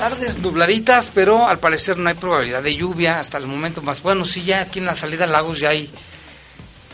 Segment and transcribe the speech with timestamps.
[0.00, 4.02] tardes nubladitas, pero al parecer no hay probabilidad de lluvia hasta el momento más.
[4.02, 5.90] Bueno, sí, ya aquí en la salida al lagos ya hay,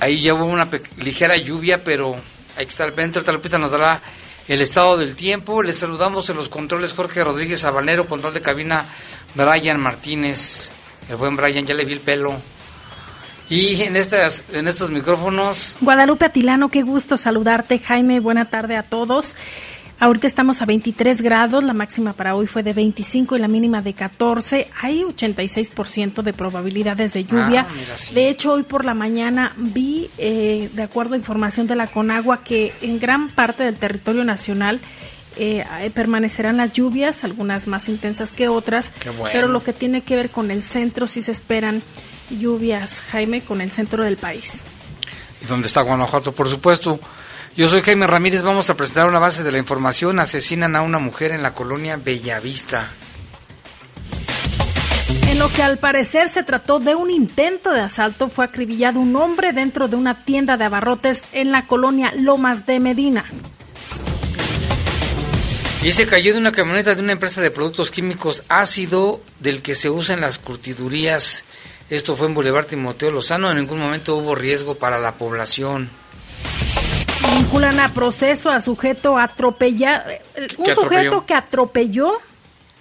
[0.00, 2.16] ahí ya hubo una ligera lluvia, pero
[2.56, 3.22] hay que estar pendiente.
[3.22, 4.00] Talupita nos dará
[4.48, 5.62] el estado del tiempo.
[5.62, 8.84] Les saludamos en los controles Jorge Rodríguez Habanero, control de cabina
[9.36, 10.72] Brian Martínez.
[11.08, 12.34] El buen Brian, ya le vi el pelo.
[13.48, 15.76] Y en, estas, en estos micrófonos...
[15.80, 17.78] Guadalupe Atilano, qué gusto saludarte.
[17.78, 19.36] Jaime, buena tarde a todos.
[19.98, 23.80] Ahorita estamos a 23 grados, la máxima para hoy fue de 25 y la mínima
[23.80, 24.68] de 14.
[24.82, 27.66] Hay 86% de probabilidades de lluvia.
[27.66, 31.86] Ah, de hecho, hoy por la mañana vi, eh, de acuerdo a información de la
[31.86, 34.80] Conagua, que en gran parte del territorio nacional
[35.38, 38.92] eh, permanecerán las lluvias, algunas más intensas que otras,
[39.32, 41.82] pero lo que tiene que ver con el centro, sí se esperan
[42.28, 44.62] lluvias, Jaime, con el centro del país.
[45.42, 46.32] ¿Y dónde está Guanajuato?
[46.32, 47.00] Por supuesto.
[47.56, 50.18] Yo soy Jaime Ramírez, vamos a presentar una base de la información.
[50.18, 52.86] Asesinan a una mujer en la colonia Bellavista.
[55.30, 59.16] En lo que al parecer se trató de un intento de asalto, fue acribillado un
[59.16, 63.24] hombre dentro de una tienda de abarrotes en la colonia Lomas de Medina.
[65.82, 69.74] Y se cayó de una camioneta de una empresa de productos químicos ácido del que
[69.74, 71.44] se usa en las curtidurías.
[71.88, 73.50] Esto fue en Boulevard Timoteo Lozano.
[73.50, 75.88] En ningún momento hubo riesgo para la población.
[77.36, 80.10] Vinculan a proceso a sujeto atropellado.
[80.56, 82.14] Un sujeto que atropelló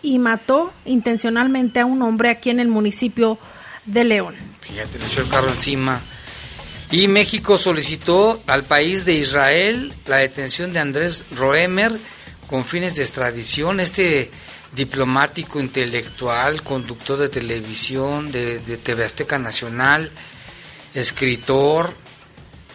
[0.01, 3.37] y mató intencionalmente a un hombre aquí en el municipio
[3.85, 4.35] de León.
[4.61, 5.99] Fíjate, le echó el carro encima.
[6.89, 11.97] Y México solicitó al país de Israel la detención de Andrés Roemer
[12.47, 13.81] con fines de extradición.
[13.81, 14.31] Este
[14.73, 20.11] diplomático, intelectual, conductor de televisión de, de TV Azteca Nacional,
[20.93, 21.93] escritor,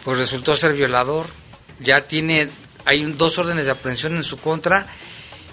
[0.03, 1.40] pues resultó ser violador
[1.83, 2.49] ya tiene,
[2.85, 4.87] hay dos órdenes de aprehensión en su contra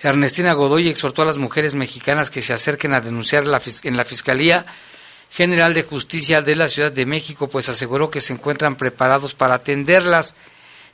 [0.00, 4.66] Ernestina Godoy exhortó a las mujeres mexicanas que se acerquen a denunciar en la Fiscalía
[5.30, 9.54] General de Justicia de la Ciudad de México, pues aseguró que se encuentran preparados para
[9.54, 10.34] atenderlas.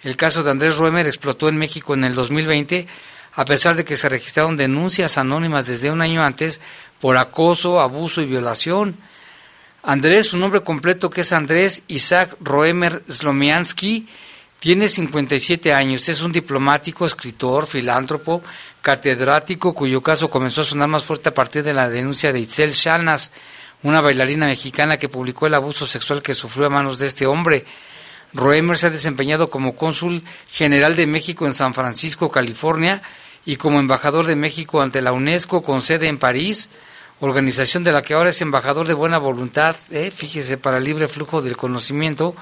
[0.02, 2.86] El caso de Andrés Ruemer explotó en México en el 2020,
[3.34, 6.60] a pesar de que se registraron denuncias anónimas desde un año antes
[7.00, 8.96] por acoso, abuso y violación.
[9.86, 14.08] Andrés, su nombre completo que es Andrés Isaac Roemer Slomiansky,
[14.58, 18.42] tiene 57 años, es un diplomático, escritor, filántropo,
[18.80, 22.70] catedrático, cuyo caso comenzó a sonar más fuerte a partir de la denuncia de Itzel
[22.70, 23.30] Shanas,
[23.82, 27.66] una bailarina mexicana que publicó el abuso sexual que sufrió a manos de este hombre.
[28.32, 33.02] Roemer se ha desempeñado como cónsul general de México en San Francisco, California,
[33.44, 36.70] y como embajador de México ante la UNESCO con sede en París,
[37.24, 40.10] organización de la que ahora es embajador de buena voluntad, ¿eh?
[40.14, 42.34] fíjese, para el libre flujo del conocimiento.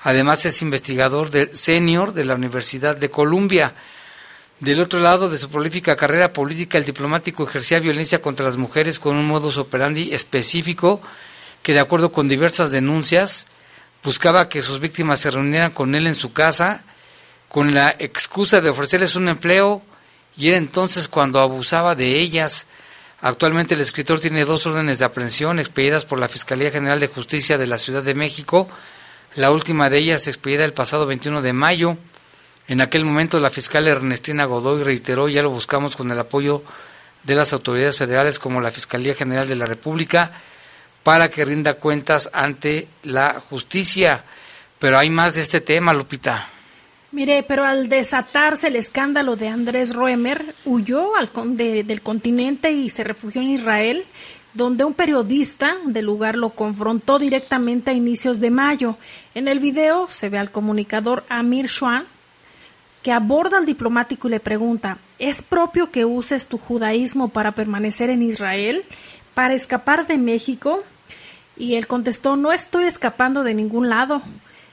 [0.00, 3.74] Además es investigador de, senior de la Universidad de Columbia.
[4.58, 8.98] Del otro lado de su prolífica carrera política, el diplomático ejercía violencia contra las mujeres
[8.98, 11.00] con un modus operandi específico
[11.62, 13.46] que, de acuerdo con diversas denuncias,
[14.02, 16.84] buscaba que sus víctimas se reunieran con él en su casa
[17.52, 19.82] con la excusa de ofrecerles un empleo
[20.38, 22.66] y era entonces cuando abusaba de ellas.
[23.24, 27.56] Actualmente el escritor tiene dos órdenes de aprehensión expedidas por la Fiscalía General de Justicia
[27.56, 28.68] de la Ciudad de México,
[29.36, 31.96] la última de ellas expedida el pasado 21 de mayo.
[32.66, 36.64] En aquel momento la fiscal Ernestina Godoy reiteró, ya lo buscamos con el apoyo
[37.22, 40.32] de las autoridades federales como la Fiscalía General de la República,
[41.04, 44.24] para que rinda cuentas ante la justicia.
[44.80, 46.48] Pero hay más de este tema, Lupita.
[47.12, 51.28] Mire, pero al desatarse el escándalo de Andrés Roemer, huyó al,
[51.58, 54.06] de, del continente y se refugió en Israel,
[54.54, 58.96] donde un periodista del lugar lo confrontó directamente a inicios de mayo.
[59.34, 62.06] En el video se ve al comunicador Amir Schwan,
[63.02, 68.08] que aborda al diplomático y le pregunta, ¿es propio que uses tu judaísmo para permanecer
[68.08, 68.84] en Israel,
[69.34, 70.82] para escapar de México?
[71.58, 74.22] Y él contestó, no estoy escapando de ningún lado.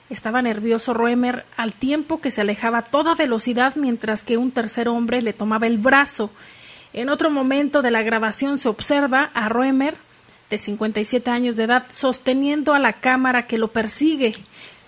[0.09, 4.89] Estaba nervioso Roemer al tiempo que se alejaba a toda velocidad mientras que un tercer
[4.89, 6.31] hombre le tomaba el brazo.
[6.93, 9.95] En otro momento de la grabación se observa a Roemer,
[10.49, 14.35] de 57 años de edad, sosteniendo a la cámara que lo persigue.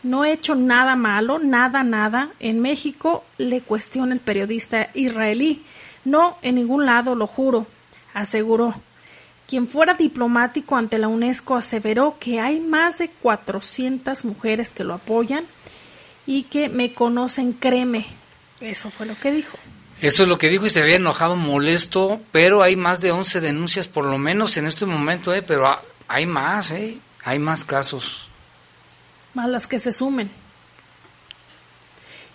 [0.01, 2.29] No he hecho nada malo, nada, nada.
[2.39, 5.63] En México le cuestiona el periodista israelí.
[6.03, 7.67] No, en ningún lado, lo juro,
[8.15, 8.73] aseguró.
[9.51, 14.93] Quien fuera diplomático ante la UNESCO aseveró que hay más de 400 mujeres que lo
[14.93, 15.43] apoyan
[16.25, 18.05] y que me conocen, créeme.
[18.62, 19.58] Eso fue lo que dijo.
[20.00, 23.41] Eso es lo que dijo y se había enojado, molesto, pero hay más de 11
[23.41, 25.41] denuncias por lo menos en este momento, ¿eh?
[25.41, 25.67] pero
[26.08, 26.98] hay más, ¿eh?
[27.25, 28.29] hay más casos.
[29.34, 30.31] Más las que se sumen.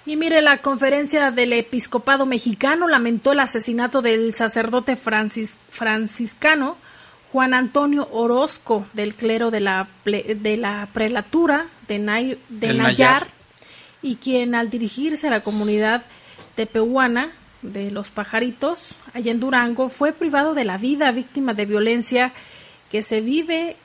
[0.04, 6.76] Y mire, la conferencia del episcopado mexicano lamentó el asesinato del sacerdote francis, franciscano
[7.36, 13.26] Juan Antonio Orozco, del clero de la, de la prelatura de, Nayar,
[14.00, 16.06] y quien al dirigirse a la comunidad
[16.54, 22.32] tepehuana de los pajaritos, allá en Durango, fue privado de la vida, víctima de violencia
[22.90, 23.76] que se vive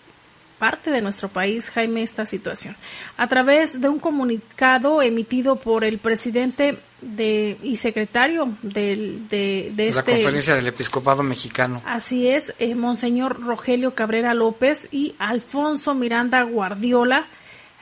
[0.62, 2.76] parte de nuestro país, Jaime, esta situación.
[3.18, 9.92] A través de un comunicado emitido por el presidente de, y secretario del, de, de,
[9.92, 11.82] la este, conferencia del episcopado mexicano.
[11.84, 17.26] Así es, eh, Monseñor Rogelio Cabrera López y Alfonso Miranda Guardiola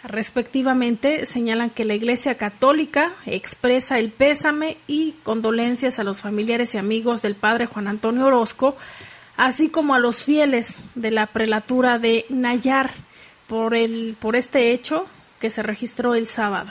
[0.04, 6.78] Respectivamente, señalan que la Iglesia Católica expresa el pésame y condolencias a los familiares y
[6.78, 8.78] amigos del padre Juan Antonio Orozco,
[9.40, 12.92] así como a los fieles de la prelatura de Nayar
[13.48, 15.08] por, el, por este hecho
[15.40, 16.70] que se registró el sábado.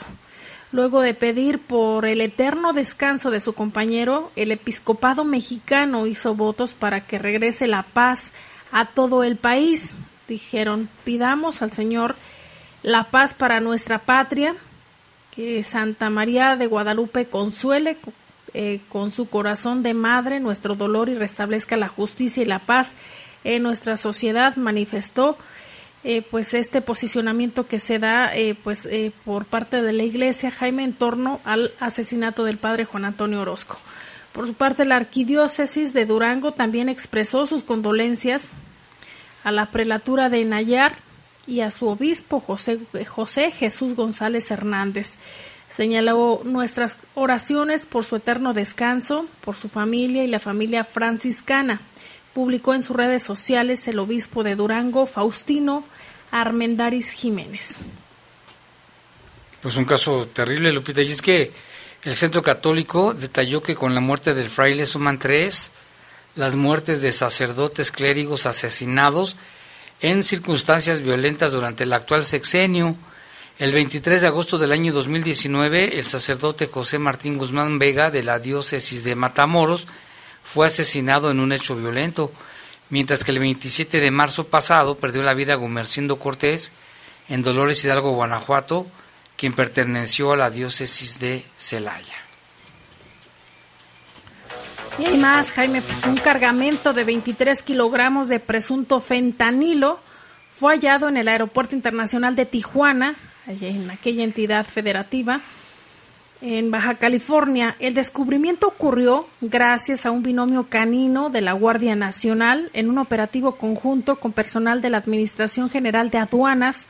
[0.71, 6.73] Luego de pedir por el eterno descanso de su compañero, el episcopado mexicano hizo votos
[6.73, 8.33] para que regrese la paz
[8.71, 9.95] a todo el país.
[10.27, 12.17] Dijeron, pidamos al Señor
[12.83, 14.55] la paz para nuestra patria,
[15.31, 17.97] que Santa María de Guadalupe consuele
[18.53, 22.91] eh, con su corazón de madre nuestro dolor y restablezca la justicia y la paz
[23.43, 25.37] en nuestra sociedad, manifestó
[26.03, 28.87] eh, pues este posicionamiento que se da eh, pues
[29.25, 33.77] por parte de la Iglesia Jaime en torno al asesinato del padre Juan Antonio Orozco.
[34.31, 38.51] Por su parte, la arquidiócesis de Durango también expresó sus condolencias
[39.43, 40.95] a la prelatura de Nayar
[41.47, 45.17] y a su obispo José, José Jesús González Hernández.
[45.69, 51.81] Señaló nuestras oraciones por su eterno descanso, por su familia y la familia franciscana.
[52.33, 55.83] Publicó en sus redes sociales el obispo de Durango, Faustino
[56.31, 57.77] Armendaris Jiménez.
[59.61, 61.01] Pues un caso terrible, Lupita.
[61.01, 61.51] Y es que
[62.03, 65.71] el Centro Católico detalló que con la muerte del fraile suman tres
[66.35, 69.37] las muertes de sacerdotes clérigos asesinados
[69.99, 72.95] en circunstancias violentas durante el actual sexenio.
[73.59, 78.39] El 23 de agosto del año 2019, el sacerdote José Martín Guzmán Vega de la
[78.39, 79.85] diócesis de Matamoros
[80.45, 82.31] fue asesinado en un hecho violento,
[82.89, 86.71] mientras que el 27 de marzo pasado perdió la vida Gumercindo Cortés
[87.27, 88.87] en Dolores Hidalgo, Guanajuato,
[89.35, 92.15] quien perteneció a la diócesis de Celaya.
[94.99, 99.99] Y hay más, Jaime, un cargamento de 23 kilogramos de presunto fentanilo
[100.47, 103.17] fue hallado en el Aeropuerto Internacional de Tijuana,
[103.49, 105.41] en aquella entidad federativa,
[106.41, 107.75] en Baja California.
[107.79, 113.55] El descubrimiento ocurrió gracias a un binomio canino de la Guardia Nacional en un operativo
[113.55, 116.87] conjunto con personal de la Administración General de Aduanas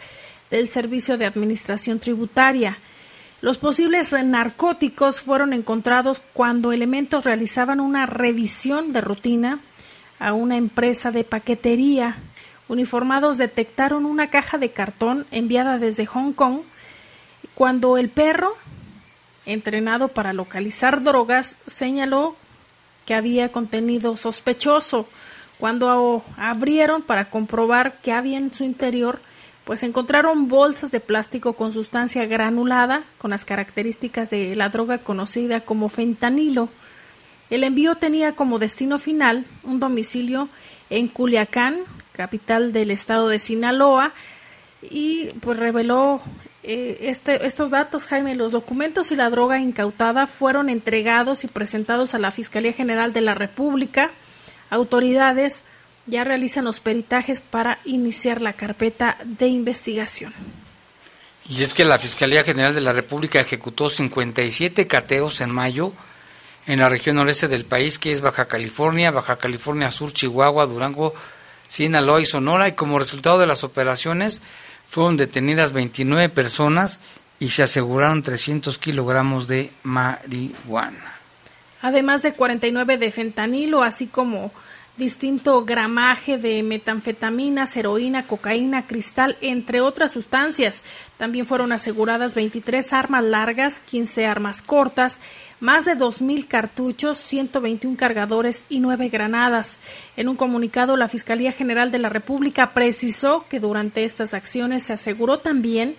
[0.52, 2.78] del Servicio de Administración Tributaria.
[3.42, 9.60] Los posibles narcóticos fueron encontrados cuando elementos realizaban una revisión de rutina
[10.20, 12.18] a una empresa de paquetería.
[12.70, 16.62] Uniformados detectaron una caja de cartón enviada desde Hong Kong
[17.56, 18.54] cuando el perro,
[19.46, 22.36] entrenado para localizar drogas, señaló
[23.06, 25.08] que había contenido sospechoso.
[25.58, 29.20] Cuando abrieron para comprobar que había en su interior,
[29.66, 35.62] pues encontraron bolsas de plástico con sustancia granulada con las características de la droga conocida
[35.62, 36.70] como fentanilo.
[37.50, 40.50] El envío tenía como destino final un domicilio
[40.90, 41.80] en Culiacán,
[42.20, 44.12] capital del estado de Sinaloa,
[44.82, 46.22] y pues reveló
[46.64, 52.14] eh, este, estos datos, Jaime, los documentos y la droga incautada fueron entregados y presentados
[52.14, 54.12] a la Fiscalía General de la República.
[54.70, 55.64] Autoridades
[56.08, 60.34] ya realizan los peritajes para iniciar la carpeta de investigación.
[61.48, 65.94] Y es que la Fiscalía General de la República ejecutó 57 cateos en mayo
[66.68, 71.14] en la región noreste del país, que es Baja California, Baja California Sur, Chihuahua, Durango,
[71.70, 74.42] Sinaloa y Sonora, y como resultado de las operaciones
[74.90, 77.00] fueron detenidas 29 personas
[77.40, 81.20] y se aseguraron 300 kilogramos de marihuana.
[81.82, 84.52] Además de 49 de fentanilo, así como
[84.98, 90.84] distinto gramaje de metanfetaminas, heroína, cocaína, cristal, entre otras sustancias.
[91.18, 95.20] También fueron aseguradas 23 armas largas, 15 armas cortas,
[95.60, 99.80] más de 2.000 cartuchos, 121 cargadores y 9 granadas.
[100.16, 104.94] En un comunicado, la Fiscalía General de la República precisó que durante estas acciones se
[104.94, 105.96] aseguró también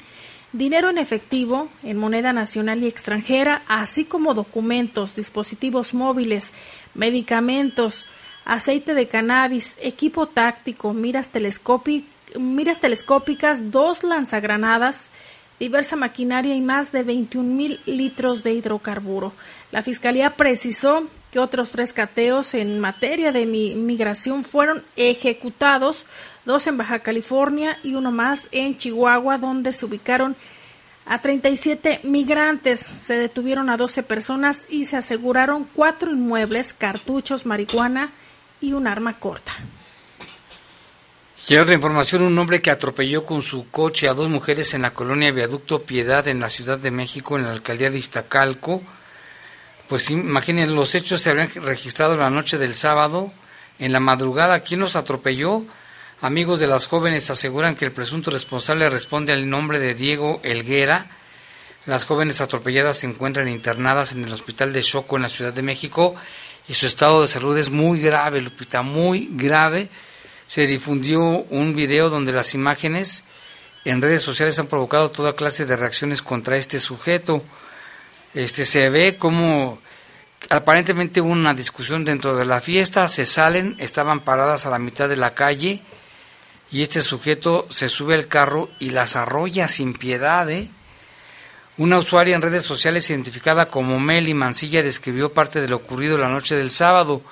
[0.52, 6.52] dinero en efectivo, en moneda nacional y extranjera, así como documentos, dispositivos móviles,
[6.94, 8.06] medicamentos,
[8.44, 11.30] aceite de cannabis, equipo táctico, miras,
[12.38, 15.10] miras telescópicas, dos lanzagranadas,
[15.60, 19.32] diversa maquinaria y más de 21 mil litros de hidrocarburo.
[19.70, 26.06] La Fiscalía precisó que otros tres cateos en materia de migración fueron ejecutados,
[26.44, 30.34] dos en Baja California y uno más en Chihuahua, donde se ubicaron
[31.06, 32.80] a 37 migrantes.
[32.80, 38.10] Se detuvieron a 12 personas y se aseguraron cuatro inmuebles, cartuchos, marihuana,
[38.60, 39.52] y un arma corta.
[41.48, 44.94] Y otra información, un hombre que atropelló con su coche a dos mujeres en la
[44.94, 48.82] colonia Viaducto Piedad en la Ciudad de México, en la alcaldía de Iztacalco.
[49.88, 53.32] Pues imaginen, los hechos se habrían registrado la noche del sábado,
[53.80, 54.60] en la madrugada.
[54.60, 55.64] ¿Quién los atropelló?
[56.20, 61.06] Amigos de las jóvenes aseguran que el presunto responsable responde al nombre de Diego Elguera.
[61.86, 65.62] Las jóvenes atropelladas se encuentran internadas en el hospital de Choco en la Ciudad de
[65.62, 66.14] México
[66.68, 69.88] y su estado de salud es muy grave, Lupita, muy grave.
[70.50, 73.22] Se difundió un video donde las imágenes
[73.84, 77.44] en redes sociales han provocado toda clase de reacciones contra este sujeto.
[78.34, 79.78] Este se ve como
[80.48, 85.08] aparentemente hubo una discusión dentro de la fiesta, se salen, estaban paradas a la mitad
[85.08, 85.84] de la calle
[86.72, 90.50] y este sujeto se sube al carro y las arrolla sin piedad.
[90.50, 90.68] ¿eh?
[91.78, 96.28] Una usuaria en redes sociales identificada como Meli Mancilla describió parte de lo ocurrido la
[96.28, 97.22] noche del sábado.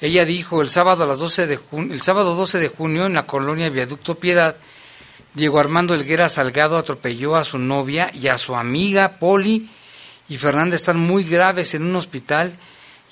[0.00, 3.26] Ella dijo, el sábado, a las 12 de el sábado 12 de junio en la
[3.26, 4.56] colonia Viaducto Piedad,
[5.34, 9.70] Diego Armando Elguera Salgado atropelló a su novia y a su amiga Poli
[10.28, 12.54] y Fernanda están muy graves en un hospital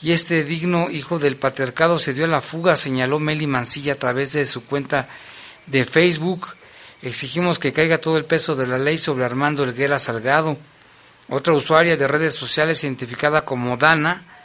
[0.00, 3.98] y este digno hijo del patriarcado se dio a la fuga, señaló Meli Mancilla a
[3.98, 5.08] través de su cuenta
[5.66, 6.48] de Facebook.
[7.02, 10.56] Exigimos que caiga todo el peso de la ley sobre Armando Elguera Salgado.
[11.28, 14.37] Otra usuaria de redes sociales identificada como Dana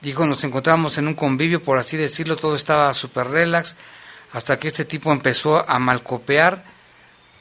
[0.00, 3.76] dijo nos encontramos en un convivio, por así decirlo, todo estaba súper relax,
[4.32, 6.62] hasta que este tipo empezó a malcopear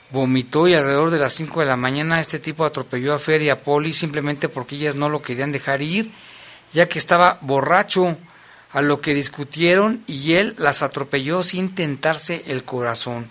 [0.09, 3.49] vomitó y alrededor de las 5 de la mañana este tipo atropelló a Fer y
[3.49, 6.11] a Poli simplemente porque ellas no lo querían dejar ir,
[6.73, 8.17] ya que estaba borracho,
[8.71, 13.29] a lo que discutieron y él las atropelló sin tentarse el corazón.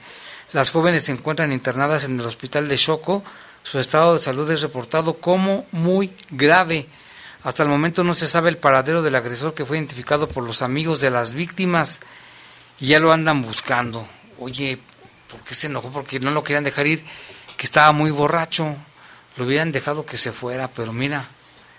[0.52, 3.23] Las jóvenes se encuentran internadas en el hospital de Choco,
[3.62, 6.87] su estado de salud es reportado como muy grave.
[7.46, 10.60] Hasta el momento no se sabe el paradero del agresor que fue identificado por los
[10.60, 12.00] amigos de las víctimas
[12.78, 14.06] y ya lo andan buscando.
[14.38, 14.80] Oye,
[15.30, 15.90] ¿Por qué se enojó?
[15.90, 17.04] Porque no lo querían dejar ir,
[17.56, 18.76] que estaba muy borracho.
[19.36, 21.26] Lo hubieran dejado que se fuera, pero mira,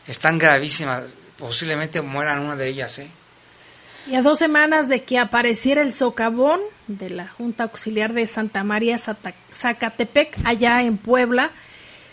[0.05, 1.15] están gravísimas.
[1.38, 3.07] Posiblemente mueran una de ellas, ¿eh?
[4.07, 8.63] Y a dos semanas de que apareciera el socavón de la Junta Auxiliar de Santa
[8.63, 11.51] María Zacatepec, allá en Puebla,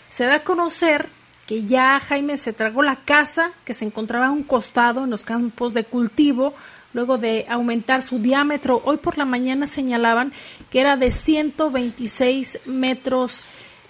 [0.09, 1.07] se da a conocer
[1.47, 5.23] que ya Jaime se tragó la casa que se encontraba a un costado en los
[5.23, 6.53] campos de cultivo
[6.93, 8.81] luego de aumentar su diámetro.
[8.85, 10.31] Hoy por la mañana señalaban
[10.71, 13.43] que era de 126 metros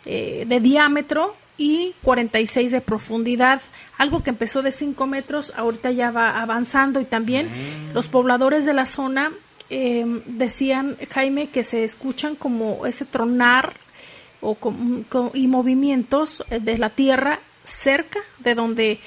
[0.05, 3.61] eh, de diámetro y 46 de profundidad,
[3.97, 7.93] algo que empezó de 5 metros, ahorita ya va avanzando y también mm.
[7.93, 9.31] los pobladores de la zona
[9.69, 13.73] em, decían, Jaime, que se escuchan como ese tronar
[14.41, 14.57] o
[15.33, 18.99] y movimientos eh, de la tierra cerca de donde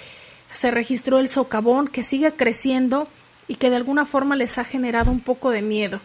[0.53, 3.09] se registró el socavón que sigue creciendo
[3.47, 6.01] y que de alguna forma les ha generado un poco de miedo.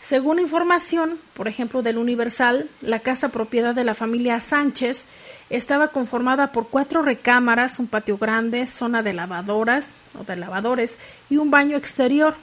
[0.00, 5.04] Según información, por ejemplo, del Universal, la casa propiedad de la familia Sánchez
[5.50, 11.36] estaba conformada por cuatro recámaras, un patio grande, zona de lavadoras o de lavadores y
[11.36, 12.36] un baño exterior.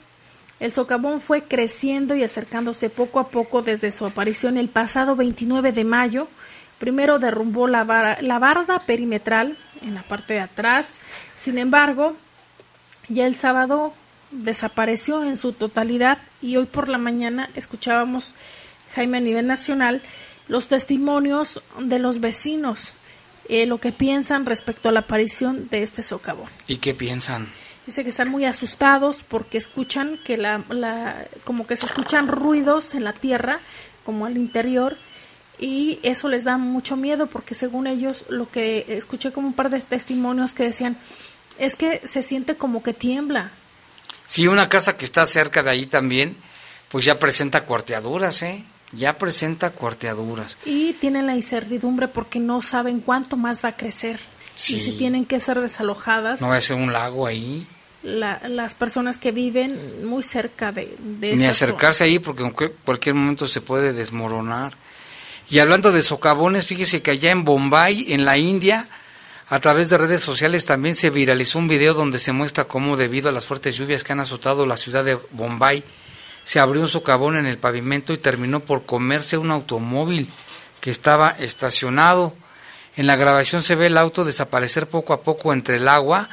[0.60, 5.72] El socavón fue creciendo y acercándose poco a poco desde su aparición el pasado 29
[5.72, 6.28] de mayo.
[6.78, 11.00] Primero derrumbó la, la barda perimetral en la parte de atrás.
[11.34, 12.16] Sin embargo,
[13.08, 13.94] ya el sábado
[14.30, 18.34] desapareció en su totalidad y hoy por la mañana escuchábamos,
[18.94, 20.02] Jaime, a nivel nacional,
[20.48, 22.94] los testimonios de los vecinos,
[23.48, 26.48] eh, lo que piensan respecto a la aparición de este socavón.
[26.66, 27.48] ¿Y qué piensan?
[27.86, 32.94] Dice que están muy asustados porque escuchan que la, la, como que se escuchan ruidos
[32.94, 33.60] en la tierra,
[34.04, 34.96] como al interior,
[35.58, 39.70] y eso les da mucho miedo porque según ellos lo que escuché como un par
[39.70, 40.96] de testimonios que decían
[41.58, 43.50] es que se siente como que tiembla,
[44.26, 46.36] Sí, una casa que está cerca de ahí también,
[46.88, 48.64] pues ya presenta cuarteaduras, ¿eh?
[48.92, 50.58] Ya presenta cuarteaduras.
[50.64, 54.18] Y tienen la incertidumbre porque no saben cuánto más va a crecer.
[54.54, 56.40] Y si tienen que ser desalojadas.
[56.40, 57.66] No va a ser un lago ahí.
[58.02, 63.46] las personas que viven muy cerca de, de Ni acercarse ahí porque en cualquier momento
[63.46, 64.76] se puede desmoronar.
[65.48, 68.88] Y hablando de socavones, fíjese que allá en Bombay, en la India,
[69.48, 73.28] a través de redes sociales también se viralizó un video donde se muestra cómo debido
[73.28, 75.84] a las fuertes lluvias que han azotado la ciudad de Bombay,
[76.42, 80.30] se abrió un socavón en el pavimento y terminó por comerse un automóvil
[80.80, 82.34] que estaba estacionado.
[82.96, 86.28] En la grabación se ve el auto desaparecer poco a poco entre el agua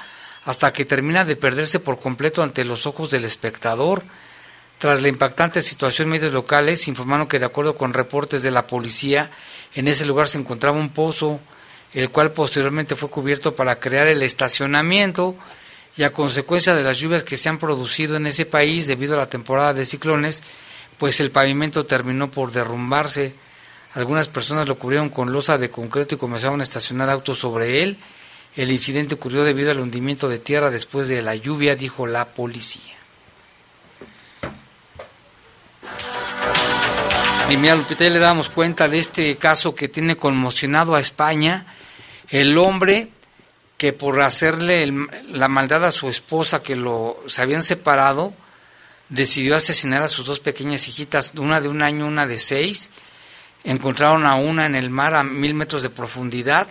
[0.46, 4.04] hasta que termina de perderse por completo ante los ojos del espectador.
[4.84, 9.32] Tras la impactante situación, medios locales informaron que de acuerdo con reportes de la policía,
[9.74, 11.40] en ese lugar se encontraba un pozo
[11.94, 15.38] el cual posteriormente fue cubierto para crear el estacionamiento
[15.96, 19.20] y a consecuencia de las lluvias que se han producido en ese país debido a
[19.20, 20.44] la temporada de ciclones,
[20.98, 23.36] pues el pavimento terminó por derrumbarse.
[23.94, 27.98] Algunas personas lo cubrieron con losa de concreto y comenzaron a estacionar autos sobre él.
[28.58, 33.03] El incidente ocurrió debido al hundimiento de tierra después de la lluvia, dijo la policía.
[37.50, 41.66] Y mira, Lupita, ya le damos cuenta de este caso que tiene conmocionado a España.
[42.30, 43.10] El hombre
[43.78, 44.92] que por hacerle
[45.30, 48.34] la maldad a su esposa, que lo se habían separado,
[49.10, 52.90] decidió asesinar a sus dos pequeñas hijitas, una de un año, una de seis.
[53.64, 56.68] Encontraron a una en el mar a mil metros de profundidad,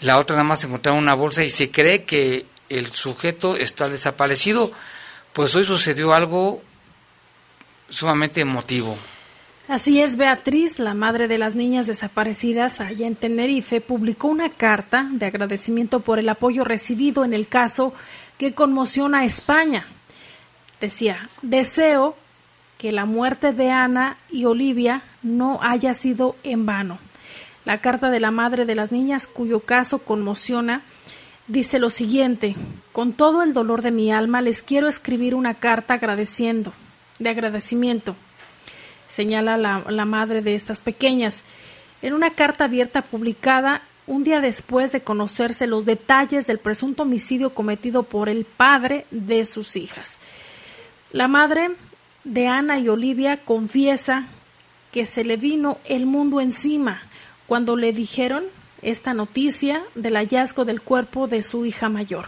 [0.00, 4.70] la otra nada más encontraron una bolsa y se cree que el sujeto está desaparecido.
[5.32, 6.62] Pues hoy sucedió algo
[7.88, 8.96] sumamente emotivo.
[9.66, 15.08] Así es, Beatriz, la madre de las niñas desaparecidas allá en Tenerife, publicó una carta
[15.10, 17.94] de agradecimiento por el apoyo recibido en el caso
[18.36, 19.86] que conmociona a España.
[20.82, 22.14] Decía, deseo
[22.76, 26.98] que la muerte de Ana y Olivia no haya sido en vano.
[27.64, 30.82] La carta de la madre de las niñas, cuyo caso conmociona,
[31.48, 32.54] dice lo siguiente,
[32.92, 36.74] con todo el dolor de mi alma les quiero escribir una carta agradeciendo,
[37.18, 38.14] de agradecimiento
[39.06, 41.44] señala la, madre de estas pequeñas.
[42.02, 47.54] En una carta abierta publicada un día después de conocerse los detalles del presunto homicidio
[47.54, 50.18] cometido por el padre de sus hijas.
[51.12, 51.70] La madre
[52.24, 54.26] de Ana y Olivia confiesa
[54.92, 57.02] que se le vino el mundo encima
[57.46, 58.44] cuando le dijeron
[58.82, 62.26] esta noticia del hallazgo del cuerpo de su hija mayor.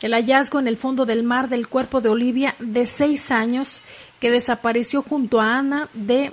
[0.00, 3.80] El hallazgo en el fondo del mar del cuerpo de Olivia de seis años
[4.20, 6.32] que desapareció junto a Ana de,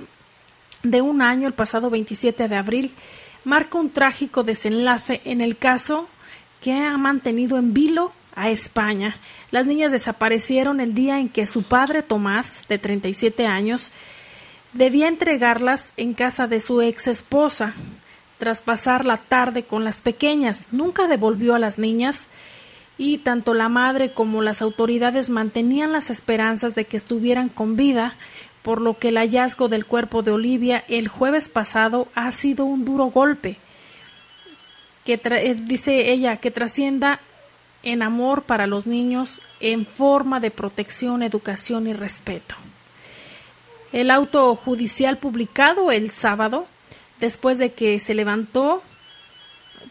[0.83, 2.95] de un año el pasado 27 de abril,
[3.43, 6.09] marca un trágico desenlace en el caso
[6.61, 9.17] que ha mantenido en vilo a España.
[9.51, 13.91] Las niñas desaparecieron el día en que su padre Tomás, de 37 años,
[14.73, 17.73] debía entregarlas en casa de su ex esposa.
[18.37, 22.27] Tras pasar la tarde con las pequeñas, nunca devolvió a las niñas
[22.97, 28.15] y tanto la madre como las autoridades mantenían las esperanzas de que estuvieran con vida,
[28.61, 32.85] por lo que el hallazgo del cuerpo de Olivia el jueves pasado ha sido un
[32.85, 33.57] duro golpe,
[35.03, 37.19] que eh, dice ella, que trascienda
[37.83, 42.55] en amor para los niños en forma de protección, educación y respeto.
[43.91, 46.65] El auto judicial publicado el sábado,
[47.19, 48.81] después de que se levantó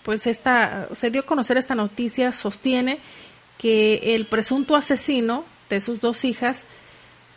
[0.05, 2.99] pues esta, se dio a conocer esta noticia, sostiene
[3.59, 6.67] que el presunto asesino de sus dos hijas,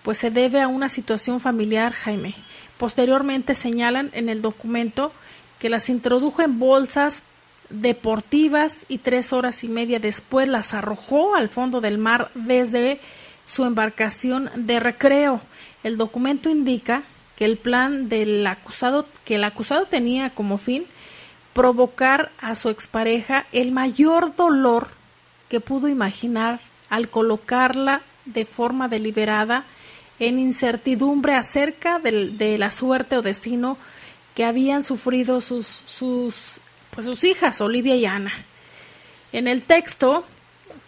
[0.03, 2.36] pues se debe a una situación familiar, Jaime.
[2.77, 5.13] Posteriormente señalan en el documento
[5.60, 7.23] que las introdujo en bolsas
[7.69, 12.99] deportivas y tres horas y media después las arrojó al fondo del mar desde
[13.45, 15.41] su embarcación de recreo.
[15.84, 17.03] El documento indica
[17.38, 20.86] que el plan del acusado, que el acusado tenía como fin
[21.57, 24.89] provocar a su expareja el mayor dolor
[25.49, 29.63] que pudo imaginar al colocarla de forma deliberada
[30.19, 33.79] en incertidumbre acerca de, la suerte o destino
[34.35, 38.33] que habían sufrido sus, sus, pues sus hijas, Olivia y Ana.
[39.31, 40.25] En el texto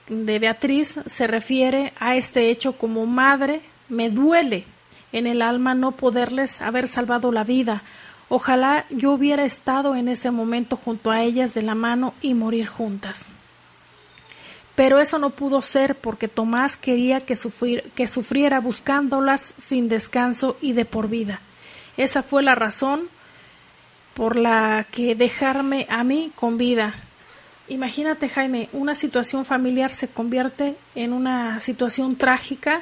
[0.08, 4.65] de Beatriz se refiere a este hecho como madre, me duele
[5.13, 7.82] en el alma no poderles haber salvado la vida
[8.30, 12.68] Ojalá yo hubiera estado en ese momento junto a ellas de la mano y morir
[12.68, 13.30] juntas.
[14.76, 17.36] Pero eso no pudo ser porque Tomás quería que,
[17.96, 21.42] que sufriera buscándolas sin descanso y de por vida.
[21.98, 23.10] Esa fue la razón
[24.13, 26.94] por la que dejarme a mí con vida.
[27.68, 32.82] Imagínate, Jaime, una situación familiar se convierte en una situación trágica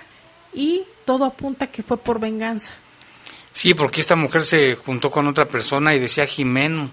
[0.54, 2.74] y todo apunta que fue por venganza.
[3.58, 6.92] Sí, porque esta mujer se juntó con otra persona y decía Jimeno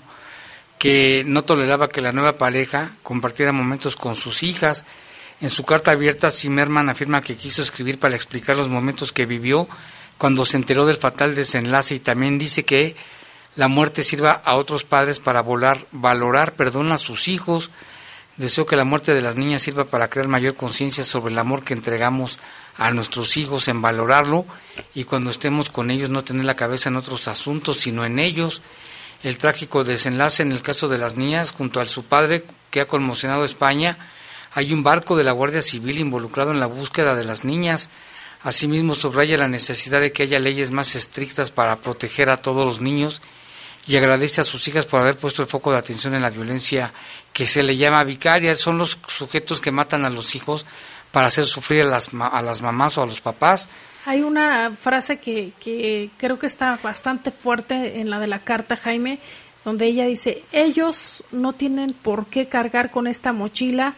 [0.79, 4.87] que no toleraba que la nueva pareja compartiera momentos con sus hijas.
[5.43, 9.69] En su carta abierta, Zimmerman afirma que quiso escribir para explicar los momentos que vivió
[10.17, 12.97] cuando se enteró del fatal desenlace y también dice que
[13.57, 17.71] la muerte sirva a otros padres para volar, valorar perdón a sus hijos.
[18.39, 21.63] Deseo que la muerte de las niñas sirva para crear mayor conciencia sobre el amor
[21.63, 22.41] que entregamos
[22.77, 24.45] a nuestros hijos en valorarlo
[24.95, 28.63] y cuando estemos con ellos no tener la cabeza en otros asuntos, sino en ellos.
[29.23, 32.87] El trágico desenlace en el caso de las niñas junto a su padre que ha
[32.87, 33.97] conmocionado España.
[34.53, 37.91] Hay un barco de la Guardia Civil involucrado en la búsqueda de las niñas.
[38.43, 42.81] Asimismo, subraya la necesidad de que haya leyes más estrictas para proteger a todos los
[42.81, 43.23] niños
[43.87, 46.93] y agradece a sus hijas por haber puesto el foco de atención en la violencia
[47.33, 48.55] que se le llama vicaria.
[48.57, 50.67] Son los sujetos que matan a los hijos
[51.15, 53.69] para hacer sufrir a las, a las mamás o a los papás.
[54.05, 58.75] Hay una frase que, que creo que está bastante fuerte en la de la carta,
[58.77, 59.21] Jaime,
[59.65, 63.95] donde ella dice, ellos no tienen por qué cargar con esta mochila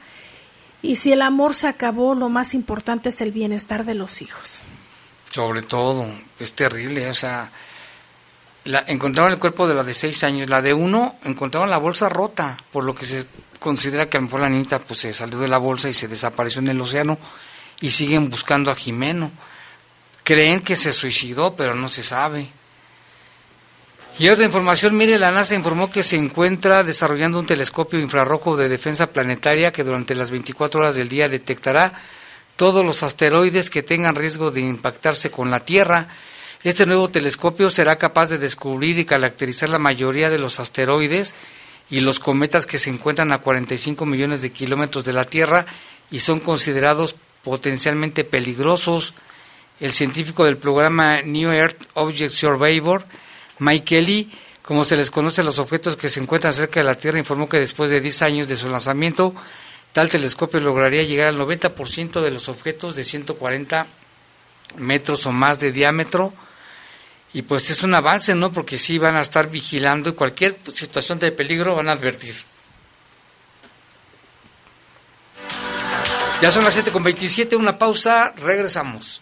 [0.83, 4.61] y si el amor se acabó, lo más importante es el bienestar de los hijos.
[5.31, 6.05] Sobre todo,
[6.39, 7.51] es terrible, o sea,
[8.65, 10.51] la, encontraron el cuerpo de la de seis años.
[10.51, 13.27] La de uno encontraron la bolsa rota, por lo que se
[13.67, 16.07] considera que a lo mejor la niñita pues, se salió de la bolsa y se
[16.07, 17.19] desapareció en el océano
[17.81, 19.33] y siguen buscando a Jimeno.
[20.23, 22.47] Creen que se suicidó, pero no se sabe.
[24.21, 28.69] Y otra información, mire, la NASA informó que se encuentra desarrollando un telescopio infrarrojo de
[28.69, 31.93] defensa planetaria que durante las 24 horas del día detectará
[32.55, 36.07] todos los asteroides que tengan riesgo de impactarse con la Tierra.
[36.63, 41.35] Este nuevo telescopio será capaz de descubrir y caracterizar la mayoría de los asteroides
[41.89, 45.67] y los cometas que se encuentran a 45 millones de kilómetros de la Tierra
[46.11, 49.15] y son considerados potencialmente peligrosos.
[49.79, 53.05] El científico del programa New Earth Object Surveyor
[53.59, 54.31] Mike Kelly,
[54.63, 57.49] como se les conoce a los objetos que se encuentran cerca de la Tierra, informó
[57.49, 59.35] que después de 10 años de su lanzamiento,
[59.93, 63.87] tal telescopio lograría llegar al 90% de los objetos de 140
[64.79, 66.33] metros o más de diámetro.
[67.37, 68.51] Y pues es un avance, ¿no?
[68.51, 72.35] Porque sí van a estar vigilando y cualquier situación de peligro van a advertir.
[76.41, 79.21] Ya son las 7.27, una pausa, regresamos.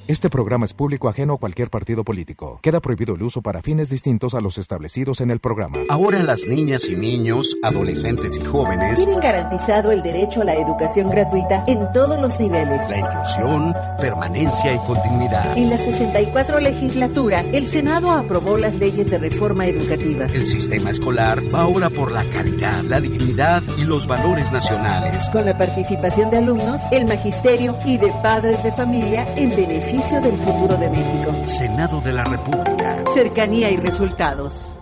[0.09, 2.61] Este programa es público ajeno a cualquier partido político.
[2.63, 5.81] Queda prohibido el uso para fines distintos a los establecidos en el programa.
[5.91, 11.11] Ahora las niñas y niños, adolescentes y jóvenes tienen garantizado el derecho a la educación
[11.11, 12.89] gratuita en todos los niveles.
[12.89, 15.59] La inclusión, permanencia y continuidad.
[15.59, 20.25] En la 64 legislatura, el Senado aprobó las leyes de reforma educativa.
[20.25, 25.29] El sistema escolar va ahora por la calidad, la dignidad y los valores nacionales.
[25.29, 30.37] Con la participación de alumnos, el magisterio y de padres de familia en beneficio del
[30.39, 31.35] futuro de México.
[31.47, 33.03] Senado de la República.
[33.15, 34.79] Cercanía y resultados.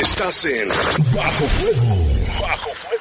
[0.00, 1.96] Estás en Bajo Fuego.
[2.40, 2.94] Bajo Fuego.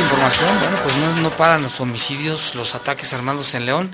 [0.00, 0.58] Información.
[0.60, 3.92] Bueno, pues no, no paran los homicidios, los ataques armados en León.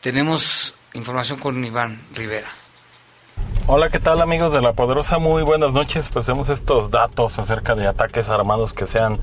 [0.00, 2.48] Tenemos información con Iván Rivera.
[3.66, 5.18] Hola, ¿qué tal amigos de La Poderosa?
[5.18, 6.10] Muy buenas noches.
[6.12, 9.18] Pues tenemos estos datos acerca de ataques armados que se han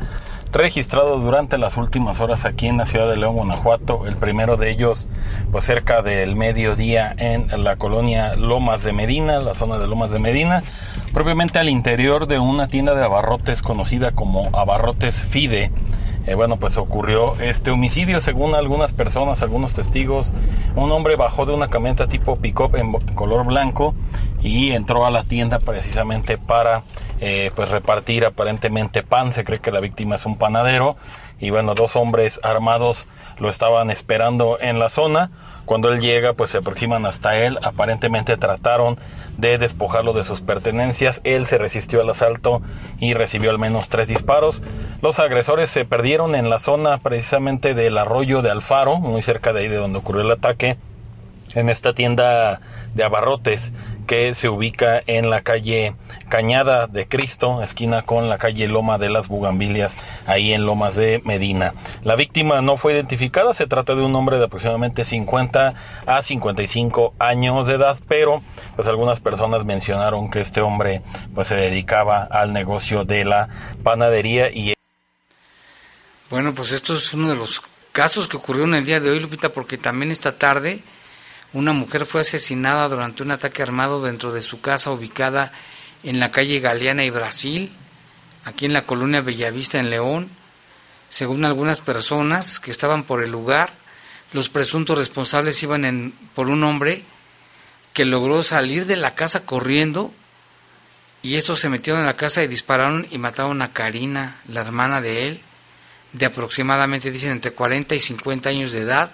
[0.51, 4.05] registrados durante las últimas horas aquí en la ciudad de León, Guanajuato.
[4.07, 5.07] El primero de ellos,
[5.51, 10.19] pues cerca del mediodía en la colonia Lomas de Medina, la zona de Lomas de
[10.19, 10.63] Medina,
[11.13, 15.71] propiamente al interior de una tienda de abarrotes conocida como Abarrotes Fide.
[16.27, 20.33] Eh, bueno, pues ocurrió este homicidio según algunas personas, algunos testigos.
[20.75, 23.95] Un hombre bajó de una camioneta tipo pick-up en color blanco
[24.41, 26.83] y entró a la tienda precisamente para
[27.19, 29.33] eh, pues repartir aparentemente pan.
[29.33, 30.95] Se cree que la víctima es un panadero
[31.39, 33.07] y bueno, dos hombres armados
[33.39, 35.31] lo estaban esperando en la zona.
[35.71, 37.57] Cuando él llega, pues se aproximan hasta él.
[37.63, 38.99] Aparentemente trataron
[39.37, 41.21] de despojarlo de sus pertenencias.
[41.23, 42.61] Él se resistió al asalto
[42.99, 44.61] y recibió al menos tres disparos.
[45.01, 49.61] Los agresores se perdieron en la zona precisamente del arroyo de Alfaro, muy cerca de
[49.61, 50.75] ahí de donde ocurrió el ataque
[51.53, 52.61] en esta tienda
[52.93, 53.71] de abarrotes
[54.07, 55.95] que se ubica en la calle
[56.29, 61.21] Cañada de Cristo, esquina con la calle Loma de las Bugambilias, ahí en Lomas de
[61.23, 61.73] Medina.
[62.03, 65.73] La víctima no fue identificada, se trata de un hombre de aproximadamente 50
[66.05, 68.41] a 55 años de edad, pero
[68.75, 71.01] pues algunas personas mencionaron que este hombre
[71.33, 73.49] pues se dedicaba al negocio de la
[73.83, 74.73] panadería y
[76.29, 77.61] bueno, pues esto es uno de los
[77.91, 80.81] casos que ocurrió en el día de hoy, Lupita, porque también esta tarde
[81.53, 85.51] una mujer fue asesinada durante un ataque armado dentro de su casa ubicada
[86.03, 87.71] en la calle Galeana y Brasil,
[88.45, 90.29] aquí en la colonia Bellavista en León.
[91.09, 93.73] Según algunas personas que estaban por el lugar,
[94.31, 97.03] los presuntos responsables iban en, por un hombre
[97.93, 100.13] que logró salir de la casa corriendo
[101.21, 105.01] y estos se metieron en la casa y dispararon y mataron a Karina, la hermana
[105.01, 105.41] de él,
[106.13, 109.11] de aproximadamente, dicen, entre 40 y 50 años de edad,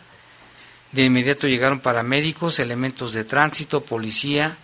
[0.91, 4.57] de inmediato llegaron paramédicos, elementos de tránsito, policía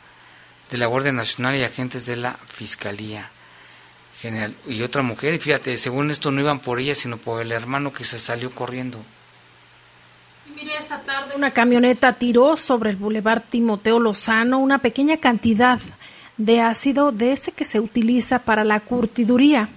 [0.70, 3.30] de la Guardia Nacional y agentes de la Fiscalía
[4.20, 4.56] General.
[4.68, 7.92] Y otra mujer, y fíjate, según esto no iban por ella, sino por el hermano
[7.92, 9.04] que se salió corriendo.
[10.56, 15.80] mire, esta tarde una camioneta tiró sobre el bulevar Timoteo Lozano una pequeña cantidad
[16.38, 19.70] de ácido de ese que se utiliza para la curtiduría.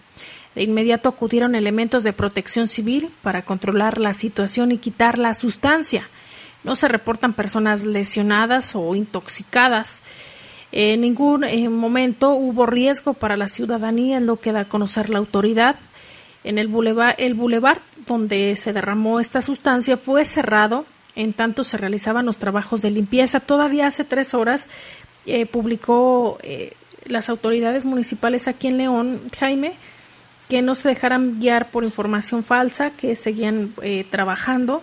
[0.55, 6.09] De inmediato acudieron elementos de protección civil para controlar la situación y quitar la sustancia.
[6.67, 10.03] No se reportan personas lesionadas o intoxicadas.
[10.73, 15.09] En ningún eh, momento hubo riesgo para la ciudadanía, en lo que da a conocer
[15.09, 15.77] la autoridad.
[16.43, 17.37] En el bulevar, el
[18.05, 23.39] donde se derramó esta sustancia fue cerrado, en tanto se realizaban los trabajos de limpieza.
[23.39, 24.67] Todavía hace tres horas
[25.25, 26.73] eh, publicó eh,
[27.05, 29.75] las autoridades municipales aquí en León, Jaime,
[30.49, 33.73] que no se dejaran guiar por información falsa, que seguían
[34.11, 34.83] trabajando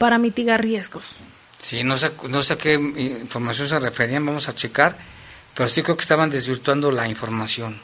[0.00, 1.18] para mitigar riesgos.
[1.58, 4.96] Sí, no sé, no sé a qué información se referían, vamos a checar,
[5.54, 7.78] pero sí creo que estaban desvirtuando la información.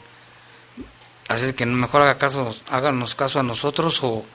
[1.27, 4.25] Así que mejor haga caso, háganos caso a nosotros o,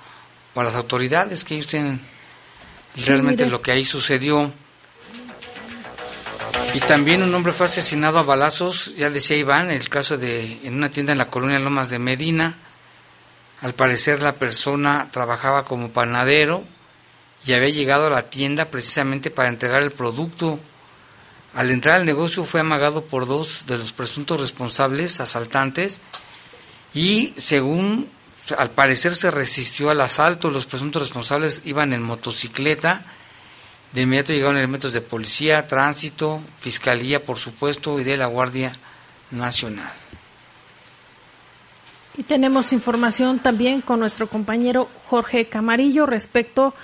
[0.54, 2.00] a las autoridades que ellos tienen
[2.94, 4.52] realmente lo que ahí sucedió.
[6.74, 10.74] Y también un hombre fue asesinado a balazos, ya decía Iván, el caso de en
[10.74, 12.54] una tienda en la colonia Lomas de Medina.
[13.60, 16.64] Al parecer la persona trabajaba como panadero
[17.44, 20.58] y había llegado a la tienda precisamente para entregar el producto.
[21.54, 26.00] Al entrar al negocio fue amagado por dos de los presuntos responsables asaltantes
[26.94, 28.08] y según
[28.56, 33.04] al parecer se resistió al asalto, los presuntos responsables iban en motocicleta,
[33.92, 38.72] de inmediato llegaron elementos de policía, tránsito, fiscalía por supuesto y de la Guardia
[39.30, 39.92] Nacional.
[42.16, 46.74] Y tenemos información también con nuestro compañero Jorge Camarillo respecto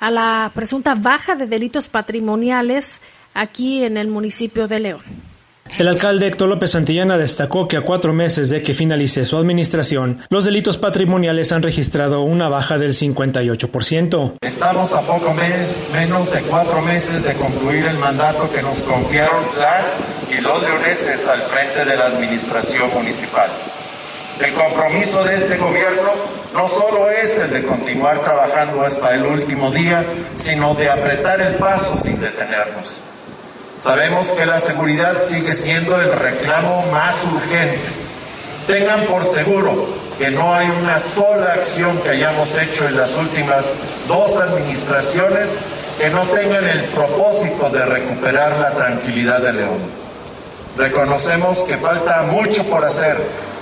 [0.00, 3.00] la presunta baja de delitos patrimoniales
[3.34, 5.02] aquí en el municipio de León.
[5.78, 10.18] El alcalde Héctor López Santillana destacó que a cuatro meses de que finalice su administración,
[10.30, 14.38] los delitos patrimoniales han registrado una baja del 58%.
[14.40, 15.34] Estamos a poco
[15.92, 19.98] menos de cuatro meses de concluir el mandato que nos confiaron las
[20.36, 23.50] y los leoneses al frente de la administración municipal.
[24.40, 26.10] El compromiso de este gobierno
[26.54, 30.04] no solo es el de continuar trabajando hasta el último día,
[30.36, 33.00] sino de apretar el paso sin detenernos.
[33.80, 37.80] Sabemos que la seguridad sigue siendo el reclamo más urgente.
[38.68, 43.72] Tengan por seguro que no hay una sola acción que hayamos hecho en las últimas
[44.06, 45.54] dos administraciones
[45.98, 49.78] que no tengan el propósito de recuperar la tranquilidad de León.
[50.76, 53.16] Reconocemos que falta mucho por hacer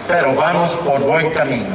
[0.06, 1.74] pero vamos por buen camino.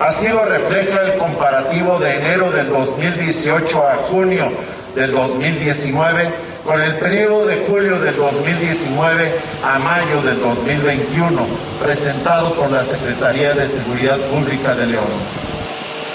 [0.00, 4.50] Así lo refleja el comparativo de enero del 2018 a junio
[4.94, 9.32] del 2019 con el periodo de julio del 2019
[9.64, 11.46] a mayo del 2021,
[11.82, 15.48] presentado por la Secretaría de Seguridad Pública de León.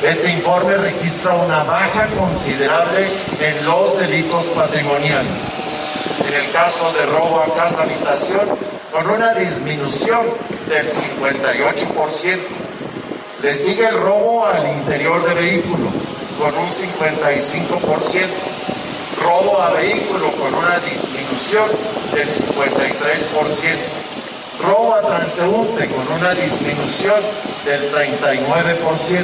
[0.03, 3.07] Este informe registra una baja considerable
[3.39, 5.47] en los delitos patrimoniales.
[6.27, 8.41] En el caso de robo a casa habitación,
[8.93, 10.21] con una disminución
[10.69, 12.37] del 58%.
[13.41, 15.89] Le sigue el robo al interior de vehículo
[16.39, 18.27] con un 55%.
[19.23, 21.69] Robo a vehículo con una disminución
[22.13, 22.37] del 53%.
[24.61, 27.19] Robo a transeúnte con una disminución
[27.65, 29.23] del 39%.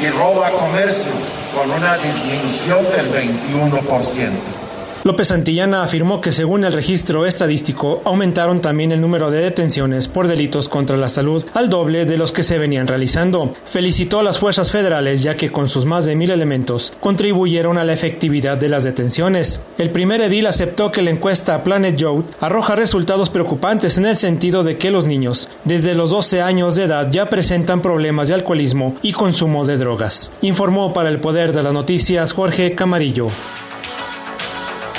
[0.00, 1.12] Y robo a comercio
[1.54, 4.65] con una disminución del 21%.
[5.06, 10.26] López Santillana afirmó que según el registro estadístico aumentaron también el número de detenciones por
[10.26, 13.54] delitos contra la salud al doble de los que se venían realizando.
[13.66, 17.84] Felicitó a las fuerzas federales ya que con sus más de mil elementos contribuyeron a
[17.84, 19.60] la efectividad de las detenciones.
[19.78, 24.64] El primer edil aceptó que la encuesta Planet Youth arroja resultados preocupantes en el sentido
[24.64, 28.96] de que los niños desde los 12 años de edad ya presentan problemas de alcoholismo
[29.02, 30.32] y consumo de drogas.
[30.42, 33.28] Informó para el Poder de las Noticias Jorge Camarillo.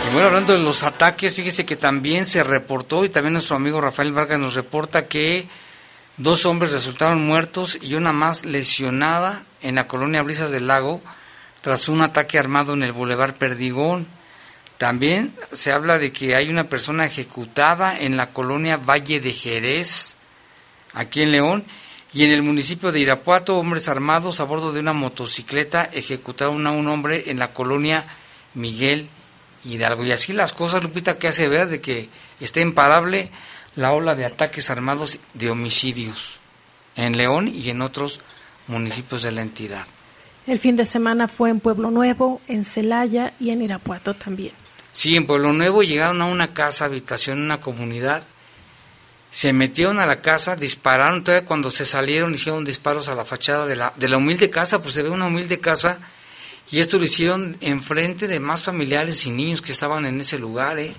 [0.07, 3.81] Y bueno, hablando de los ataques, fíjese que también se reportó y también nuestro amigo
[3.81, 5.49] Rafael Vargas nos reporta que
[6.15, 11.01] dos hombres resultaron muertos y una más lesionada en la colonia Brisas del Lago
[11.59, 14.07] tras un ataque armado en el Boulevard Perdigón.
[14.77, 20.15] También se habla de que hay una persona ejecutada en la colonia Valle de Jerez,
[20.93, 21.65] aquí en León,
[22.13, 26.71] y en el municipio de Irapuato, hombres armados a bordo de una motocicleta ejecutaron a
[26.71, 28.05] un hombre en la colonia
[28.53, 29.09] Miguel
[29.73, 30.05] Hidalgo.
[30.05, 32.09] Y así las cosas, Lupita, que hace ver de que
[32.39, 33.31] está imparable
[33.75, 36.39] la ola de ataques armados de homicidios
[36.95, 38.19] en León y en otros
[38.67, 39.85] municipios de la entidad.
[40.47, 44.53] El fin de semana fue en Pueblo Nuevo, en Celaya y en Irapuato también.
[44.91, 48.23] Sí, en Pueblo Nuevo llegaron a una casa, habitación, una comunidad,
[49.29, 53.65] se metieron a la casa, dispararon, todavía cuando se salieron hicieron disparos a la fachada
[53.65, 55.99] de la, de la humilde casa, pues se ve una humilde casa,
[56.69, 60.79] y esto lo hicieron enfrente de más familiares y niños que estaban en ese lugar,
[60.79, 60.91] ¿eh?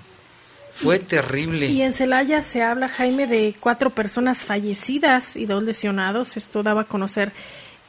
[0.73, 1.67] Fue terrible.
[1.67, 6.37] Y en Celaya se habla, Jaime, de cuatro personas fallecidas y dos lesionados.
[6.37, 7.33] Esto daba a conocer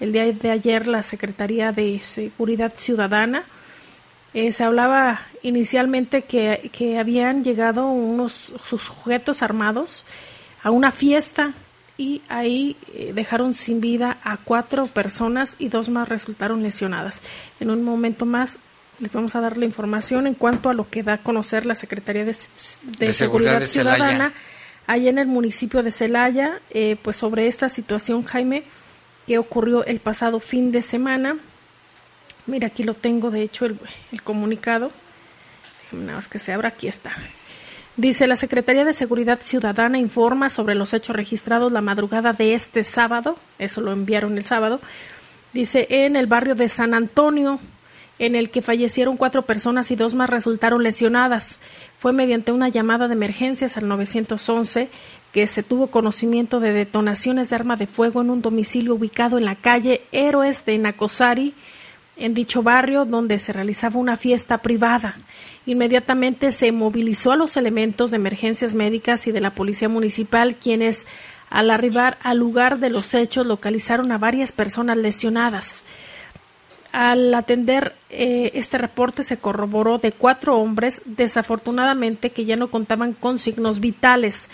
[0.01, 3.45] el día de ayer la Secretaría de Seguridad Ciudadana.
[4.35, 10.05] Eh, se hablaba inicialmente que, que, habían llegado unos sujetos armados
[10.63, 11.55] a una fiesta
[12.01, 17.23] y ahí eh, dejaron sin vida a cuatro personas y dos más resultaron lesionadas.
[17.61, 18.59] En un momento más
[19.01, 21.75] les vamos a dar la información en cuanto a lo que da a conocer la
[21.75, 22.33] Secretaría de,
[23.13, 24.33] Seguridad, Ciudadana
[24.87, 28.65] allá en el municipio de Celaya, eh, pues sobre esta situación, Jaime,
[29.27, 31.37] que ocurrió el pasado fin de semana.
[32.47, 33.79] Mira, aquí lo tengo, de hecho, el,
[34.11, 34.91] el comunicado.
[35.93, 37.13] Nada más que se abra, aquí está.
[37.97, 42.83] Dice, la Secretaría de Seguridad Ciudadana informa sobre los hechos registrados la madrugada de este
[42.85, 44.81] sábado, eso lo enviaron el sábado,
[45.53, 47.61] dice, en el barrio de San Antonio,
[48.21, 51.59] en el que fallecieron cuatro personas y dos más resultaron lesionadas.
[51.97, 54.91] Fue mediante una llamada de emergencias al 911
[55.33, 59.47] que se tuvo conocimiento de detonaciones de arma de fuego en un domicilio ubicado en
[59.47, 61.55] la calle Héroes de Nacosari,
[62.21, 65.17] en dicho barrio donde se realizaba una fiesta privada.
[65.67, 71.07] Inmediatamente se movilizó a los elementos de emergencias médicas y de la Policía Municipal, quienes
[71.49, 75.85] al arribar al lugar de los hechos localizaron a varias personas lesionadas.
[76.93, 83.15] Al atender eh, este reporte se corroboró de cuatro hombres, desafortunadamente que ya no contaban
[83.15, 84.51] con signos vitales.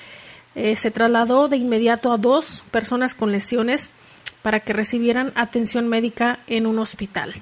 [0.55, 3.91] Eh, se trasladó de inmediato a dos personas con lesiones
[4.43, 7.35] para que recibieran atención médica en un hospital.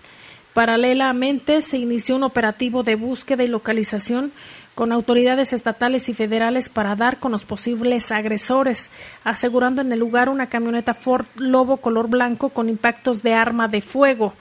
[0.54, 4.32] Paralelamente, se inició un operativo de búsqueda y localización
[4.76, 8.90] con autoridades estatales y federales para dar con los posibles agresores,
[9.24, 13.80] asegurando en el lugar una camioneta Ford Lobo color blanco con impactos de arma de
[13.80, 14.34] fuego.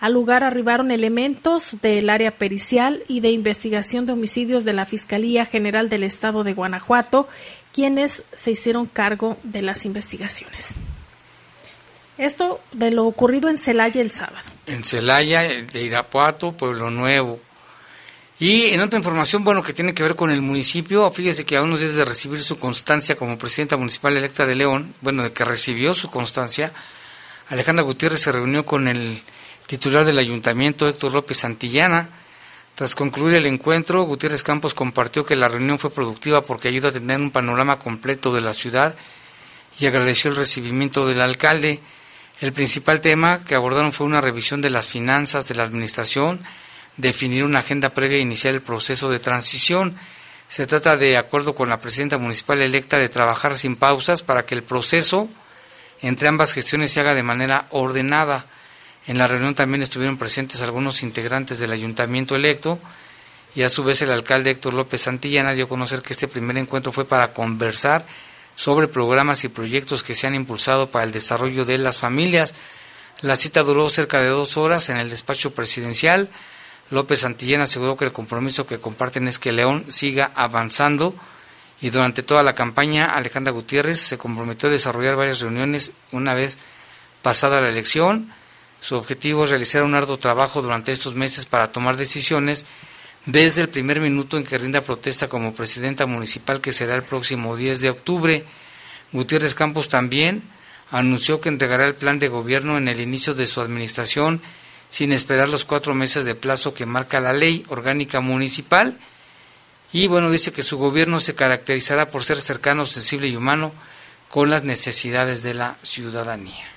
[0.00, 5.44] Al lugar arribaron elementos del área pericial y de investigación de homicidios de la Fiscalía
[5.44, 7.28] General del Estado de Guanajuato,
[7.72, 10.76] quienes se hicieron cargo de las investigaciones.
[12.20, 14.44] Esto de lo ocurrido en Celaya el sábado.
[14.66, 17.40] En Celaya, de Irapuato, Pueblo Nuevo.
[18.38, 21.62] Y en otra información, bueno, que tiene que ver con el municipio, fíjese que a
[21.62, 25.46] unos días de recibir su constancia como presidenta municipal electa de León, bueno, de que
[25.46, 26.74] recibió su constancia,
[27.48, 29.22] Alejandra Gutiérrez se reunió con el
[29.66, 32.10] titular del ayuntamiento, Héctor López Santillana.
[32.74, 36.92] Tras concluir el encuentro, Gutiérrez Campos compartió que la reunión fue productiva porque ayuda a
[36.92, 38.94] tener un panorama completo de la ciudad
[39.78, 41.80] y agradeció el recibimiento del alcalde.
[42.40, 46.42] El principal tema que abordaron fue una revisión de las finanzas de la Administración,
[46.96, 49.96] definir una agenda previa e iniciar el proceso de transición.
[50.48, 54.54] Se trata, de acuerdo con la presidenta municipal electa, de trabajar sin pausas para que
[54.54, 55.28] el proceso
[56.00, 58.46] entre ambas gestiones se haga de manera ordenada.
[59.06, 62.78] En la reunión también estuvieron presentes algunos integrantes del ayuntamiento electo
[63.54, 66.56] y a su vez el alcalde Héctor López Santillana dio a conocer que este primer
[66.56, 68.06] encuentro fue para conversar
[68.60, 72.52] sobre programas y proyectos que se han impulsado para el desarrollo de las familias.
[73.22, 76.28] La cita duró cerca de dos horas en el despacho presidencial.
[76.90, 81.14] López Santillán aseguró que el compromiso que comparten es que León siga avanzando
[81.80, 86.58] y durante toda la campaña Alejandra Gutiérrez se comprometió a desarrollar varias reuniones una vez
[87.22, 88.30] pasada la elección.
[88.80, 92.66] Su objetivo es realizar un arduo trabajo durante estos meses para tomar decisiones
[93.26, 97.56] desde el primer minuto en que rinda protesta como presidenta municipal que será el próximo
[97.56, 98.44] 10 de octubre.
[99.12, 100.42] Gutiérrez Campos también
[100.90, 104.40] anunció que entregará el plan de gobierno en el inicio de su administración
[104.88, 108.98] sin esperar los cuatro meses de plazo que marca la ley orgánica municipal.
[109.92, 113.72] Y bueno, dice que su gobierno se caracterizará por ser cercano, sensible y humano
[114.28, 116.69] con las necesidades de la ciudadanía.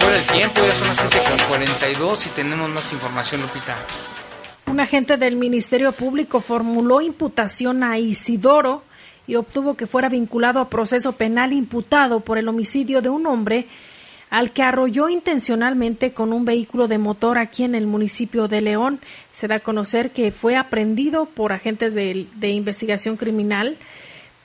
[0.00, 3.76] El tiempo, ya son las 7 con 42 y tenemos más información, Lupita.
[4.66, 8.82] Un agente del Ministerio Público formuló imputación a Isidoro
[9.26, 13.66] y obtuvo que fuera vinculado a proceso penal imputado por el homicidio de un hombre
[14.30, 18.98] al que arrolló intencionalmente con un vehículo de motor aquí en el municipio de León.
[19.30, 23.76] Se da a conocer que fue aprendido por agentes de, de investigación criminal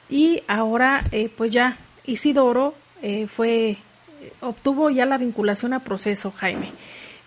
[0.09, 3.77] y ahora eh, pues ya Isidoro eh, fue
[4.41, 6.71] obtuvo ya la vinculación a proceso Jaime.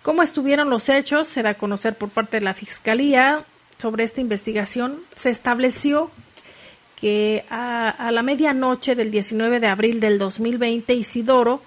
[0.01, 1.27] ¿Cómo estuvieron los hechos?
[1.27, 3.45] Se da a conocer por parte de la Fiscalía
[3.77, 4.99] sobre esta investigación.
[5.15, 6.09] Se estableció
[6.95, 11.61] que a, a, la medianoche del 19 de abril del 2020 Isidoro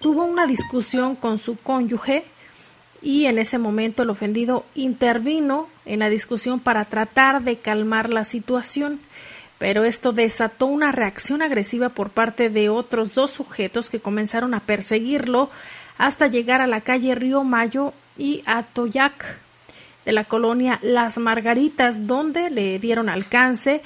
[0.00, 2.24] tuvo una discusión con su cónyuge
[3.02, 8.24] y en ese momento el ofendido intervino en la discusión para tratar de calmar la
[8.24, 9.00] situación,
[9.60, 14.60] pero esto desató una reacción agresiva por parte de otros dos sujetos que comenzaron a
[14.60, 15.50] perseguirlo
[15.98, 19.38] hasta llegar a la calle Río Mayo y a Toyac
[20.06, 23.82] de la colonia Las Margaritas, donde le dieron alcance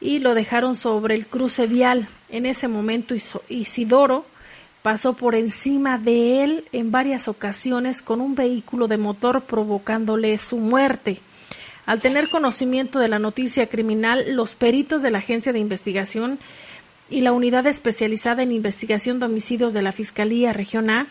[0.00, 2.08] y lo dejaron sobre el cruce vial.
[2.30, 3.14] En ese momento
[3.50, 4.24] Isidoro
[4.80, 10.56] pasó por encima de él en varias ocasiones con un vehículo de motor provocándole su
[10.56, 11.20] muerte.
[11.84, 16.38] Al tener conocimiento de la noticia criminal, los peritos de la Agencia de Investigación
[17.10, 21.08] y la Unidad Especializada en Investigación de Homicidios de la Fiscalía Región A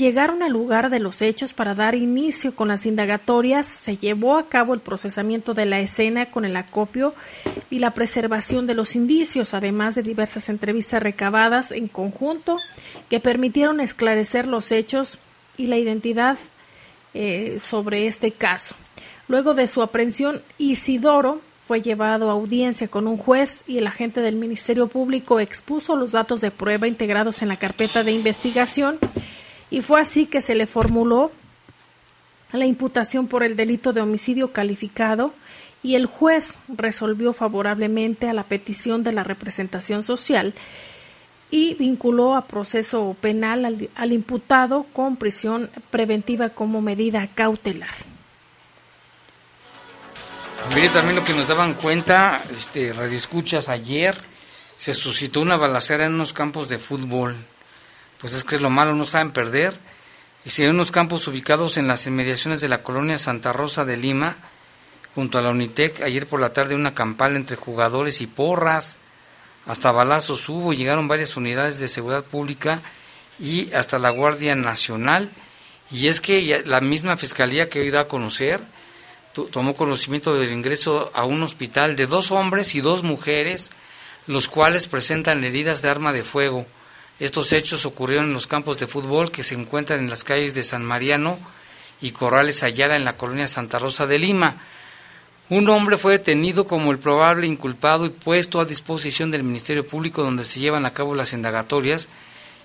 [0.00, 3.66] llegaron al lugar de los hechos para dar inicio con las indagatorias.
[3.66, 7.14] Se llevó a cabo el procesamiento de la escena con el acopio
[7.68, 12.56] y la preservación de los indicios, además de diversas entrevistas recabadas en conjunto
[13.08, 15.18] que permitieron esclarecer los hechos
[15.56, 16.38] y la identidad
[17.12, 18.74] eh, sobre este caso.
[19.30, 24.22] Luego de su aprehensión, Isidoro fue llevado a audiencia con un juez y el agente
[24.22, 28.98] del Ministerio Público expuso los datos de prueba integrados en la carpeta de investigación
[29.70, 31.30] y fue así que se le formuló
[32.50, 35.32] la imputación por el delito de homicidio calificado
[35.80, 40.54] y el juez resolvió favorablemente a la petición de la representación social
[41.52, 47.90] y vinculó a proceso penal al, al imputado con prisión preventiva como medida cautelar.
[50.68, 54.16] Mire también lo que nos daban cuenta, este, Radio Escuchas, ayer
[54.76, 57.36] se suscitó una balacera en unos campos de fútbol.
[58.18, 59.76] Pues es que es lo malo, no saben perder.
[60.44, 63.96] Y si hay unos campos ubicados en las inmediaciones de la colonia Santa Rosa de
[63.96, 64.36] Lima,
[65.14, 68.98] junto a la Unitec, ayer por la tarde una campal entre jugadores y porras,
[69.66, 72.80] hasta balazos hubo, llegaron varias unidades de seguridad pública
[73.40, 75.30] y hasta la Guardia Nacional.
[75.90, 78.60] Y es que la misma fiscalía que hoy da a conocer
[79.32, 83.70] tomó conocimiento del ingreso a un hospital de dos hombres y dos mujeres,
[84.26, 86.66] los cuales presentan heridas de arma de fuego.
[87.18, 90.62] Estos hechos ocurrieron en los campos de fútbol que se encuentran en las calles de
[90.62, 91.38] San Mariano
[92.00, 94.56] y Corrales Ayala en la colonia Santa Rosa de Lima.
[95.50, 100.22] Un hombre fue detenido como el probable inculpado y puesto a disposición del Ministerio Público
[100.22, 102.08] donde se llevan a cabo las indagatorias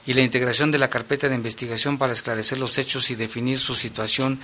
[0.06, 3.76] y la integración de la carpeta de investigación para esclarecer los hechos y definir su
[3.76, 4.40] situación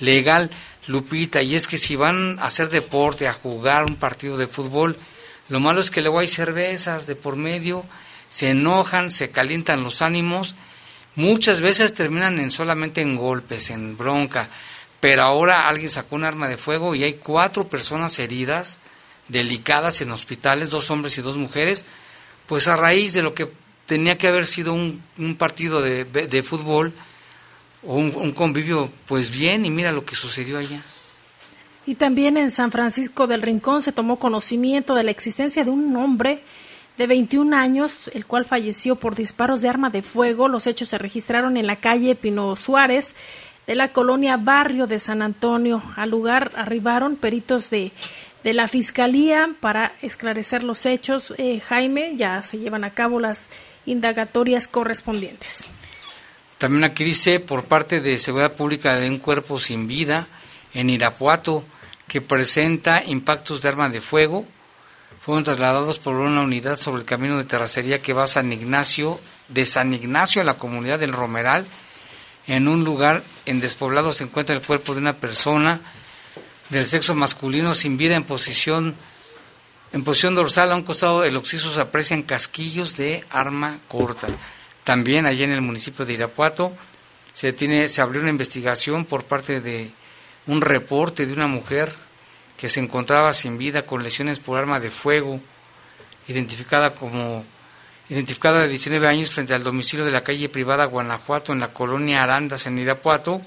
[0.00, 0.50] legal,
[0.86, 1.42] Lupita.
[1.42, 4.96] Y es que si van a hacer deporte, a jugar un partido de fútbol,
[5.48, 7.84] lo malo es que luego hay cervezas de por medio,
[8.28, 10.54] se enojan, se calientan los ánimos,
[11.14, 14.48] muchas veces terminan en solamente en golpes, en bronca.
[15.00, 18.80] Pero ahora alguien sacó un arma de fuego y hay cuatro personas heridas,
[19.28, 21.86] delicadas en hospitales, dos hombres y dos mujeres,
[22.46, 23.50] pues a raíz de lo que
[23.86, 25.02] tenía que haber sido un,
[25.38, 26.92] partido de, de, fútbol
[27.86, 30.82] o un, convivio, pues bien, y mira lo que sucedió allá.
[31.86, 35.96] Y también en San Francisco del Rincón se tomó conocimiento de la existencia de un
[35.96, 36.42] hombre
[36.98, 40.48] de 21 años, el cual falleció por disparos de arma de fuego.
[40.48, 43.14] Los hechos se registraron en la calle Pino Suárez
[43.66, 45.82] de la colonia Barrio de San Antonio.
[45.94, 47.92] Al lugar arribaron peritos de,
[48.42, 51.34] de la Fiscalía para esclarecer los hechos.
[51.36, 53.48] Eh, Jaime, ya se llevan a cabo las
[53.84, 55.70] indagatorias correspondientes.
[56.58, 60.26] También aquí dice por parte de Seguridad Pública de un cuerpo sin vida
[60.72, 61.64] en Irapuato
[62.08, 64.46] que presenta impactos de arma de fuego.
[65.20, 69.20] Fueron trasladados por una unidad sobre el camino de terracería que va a San Ignacio,
[69.48, 71.66] de San Ignacio a la comunidad del Romeral.
[72.46, 75.80] En un lugar en despoblado se encuentra el cuerpo de una persona
[76.70, 78.94] del sexo masculino sin vida en posición
[79.92, 84.26] en posición dorsal, a un costado del occiso se aprecian casquillos de arma corta.
[84.86, 86.72] También allí en el municipio de Irapuato
[87.34, 89.90] se, tiene, se abrió una investigación por parte de
[90.46, 91.92] un reporte de una mujer
[92.56, 95.40] que se encontraba sin vida con lesiones por arma de fuego,
[96.28, 97.44] identificada como
[98.08, 102.22] identificada de 19 años frente al domicilio de la calle privada Guanajuato en la colonia
[102.22, 103.42] Arandas en Irapuato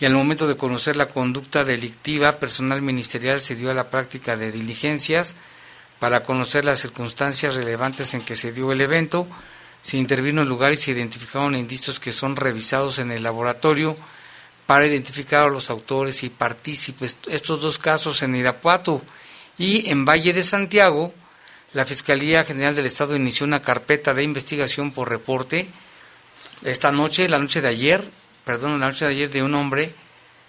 [0.00, 4.38] y al momento de conocer la conducta delictiva, personal ministerial se dio a la práctica
[4.38, 5.36] de diligencias
[5.98, 9.28] para conocer las circunstancias relevantes en que se dio el evento,
[9.86, 13.96] se intervino en el lugar y se identificaron indicios que son revisados en el laboratorio
[14.66, 17.18] para identificar a los autores y partícipes.
[17.28, 19.00] Estos dos casos en Irapuato
[19.56, 21.14] y en Valle de Santiago,
[21.72, 25.68] la Fiscalía General del Estado inició una carpeta de investigación por reporte
[26.64, 28.10] esta noche, la noche de ayer,
[28.44, 29.94] perdón, la noche de ayer de un hombre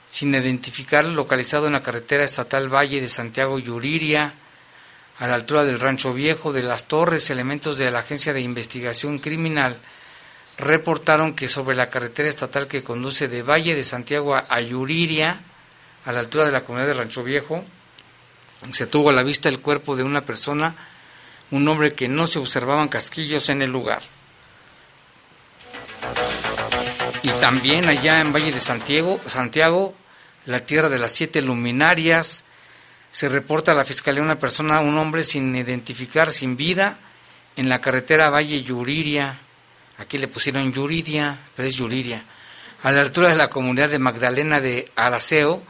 [0.09, 4.33] sin identificar localizado en la carretera estatal Valle de Santiago Yuriria,
[5.19, 9.19] a la altura del Rancho Viejo de las Torres, elementos de la Agencia de Investigación
[9.19, 9.77] Criminal
[10.57, 15.41] reportaron que sobre la carretera estatal que conduce de Valle de Santiago a Yuriria,
[16.05, 17.63] a la altura de la comunidad de Rancho Viejo,
[18.71, 20.75] se tuvo a la vista el cuerpo de una persona,
[21.51, 24.01] un hombre que no se observaban casquillos en el lugar.
[27.21, 29.93] Y también allá en Valle de Santiago, Santiago,
[30.45, 32.45] la tierra de las siete luminarias,
[33.17, 36.99] se reporta a la fiscalía una persona, un hombre sin identificar, sin vida,
[37.55, 39.39] en la carretera Valle Yuriria.
[39.97, 42.23] Aquí le pusieron Yuridia, pero es Yuriria.
[42.83, 45.63] A la altura de la comunidad de Magdalena de Araceo,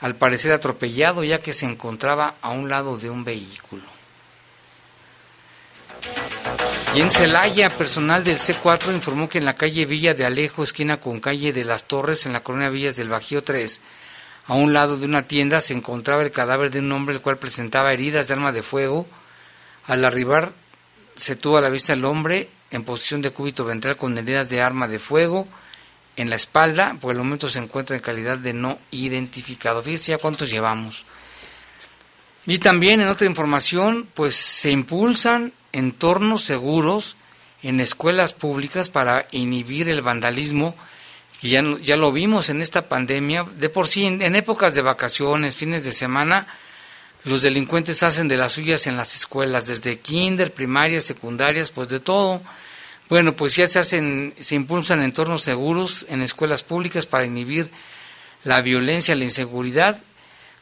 [0.00, 3.82] al parecer atropellado ya que se encontraba a un lado de un vehículo.
[6.94, 11.00] Y en Celaya, personal del C4 informó que en la calle Villa de Alejo, esquina
[11.00, 13.80] con calle de las Torres, en la colonia Villas del Bajío 3,
[14.46, 17.38] a un lado de una tienda se encontraba el cadáver de un hombre el cual
[17.38, 19.06] presentaba heridas de arma de fuego.
[19.86, 20.52] Al arribar
[21.14, 24.62] se tuvo a la vista el hombre en posición de cúbito ventral con heridas de
[24.62, 25.46] arma de fuego
[26.16, 29.82] en la espalda, por el momento se encuentra en calidad de no identificado.
[29.82, 31.04] Fíjense ya cuántos llevamos.
[32.44, 37.16] Y también en otra información, pues se impulsan entornos seguros
[37.62, 40.74] en escuelas públicas para inhibir el vandalismo
[41.42, 45.56] que ya, ya lo vimos en esta pandemia, de por sí, en, épocas de vacaciones,
[45.56, 46.46] fines de semana,
[47.24, 51.98] los delincuentes hacen de las suyas en las escuelas, desde kinder, primarias, secundarias, pues de
[51.98, 52.40] todo.
[53.08, 57.72] Bueno, pues ya se hacen, se impulsan entornos seguros en escuelas públicas para inhibir
[58.44, 60.00] la violencia, la inseguridad,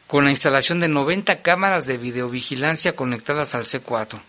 [0.07, 4.19] con la instalación de 90 cámaras de videovigilancia conectadas al C4.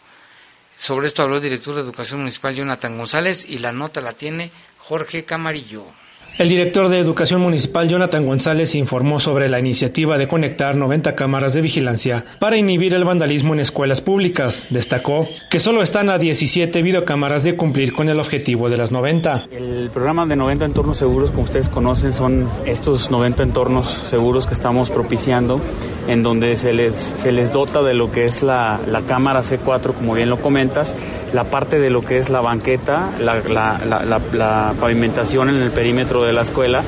[0.77, 4.51] Sobre esto habló el director de Educación Municipal Jonathan González y la nota la tiene
[4.77, 6.02] Jorge Camarillo.
[6.39, 11.53] El director de Educación Municipal, Jonathan González, informó sobre la iniciativa de conectar 90 cámaras
[11.53, 14.67] de vigilancia para inhibir el vandalismo en escuelas públicas.
[14.71, 19.45] Destacó que solo están a 17 videocámaras de cumplir con el objetivo de las 90.
[19.53, 24.55] El programa de 90 entornos seguros, como ustedes conocen, son estos 90 entornos seguros que
[24.55, 25.61] estamos propiciando,
[26.09, 29.93] en donde se les, se les dota de lo que es la, la cámara C4,
[29.93, 30.95] como bien lo comentas,
[31.35, 36.22] la parte de lo que es la banqueta, la, la, la pavimentación en el perímetro
[36.25, 36.83] de la escuela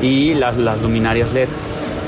[0.00, 1.48] y las, las luminarias LED.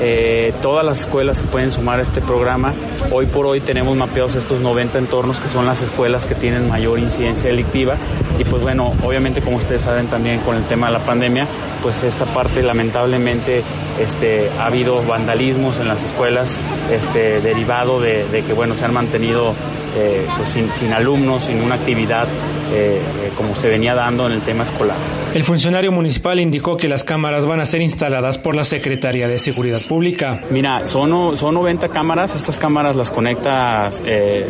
[0.04, 2.72] Eh, todas las escuelas se pueden sumar a este programa.
[3.12, 6.98] Hoy por hoy tenemos mapeados estos 90 entornos que son las escuelas que tienen mayor
[6.98, 7.94] incidencia delictiva.
[8.36, 11.46] Y pues bueno, obviamente como ustedes saben también con el tema de la pandemia,
[11.82, 13.62] pues esta parte lamentablemente
[14.00, 16.58] este, ha habido vandalismos en las escuelas
[16.90, 19.54] este, derivado de, que bueno, se han mantenido
[19.96, 22.26] eh, pues sin, alumnos, sin una actividad
[22.72, 24.96] eh, eh, como se venía dando en el tema escolar.
[25.34, 29.38] El funcionario municipal indicó que las cámaras van a ser instaladas por la Secretaría de
[29.38, 30.40] Seguridad Pública.
[30.50, 33.90] Mira, son, son 90 cámaras, estas cámaras las conecta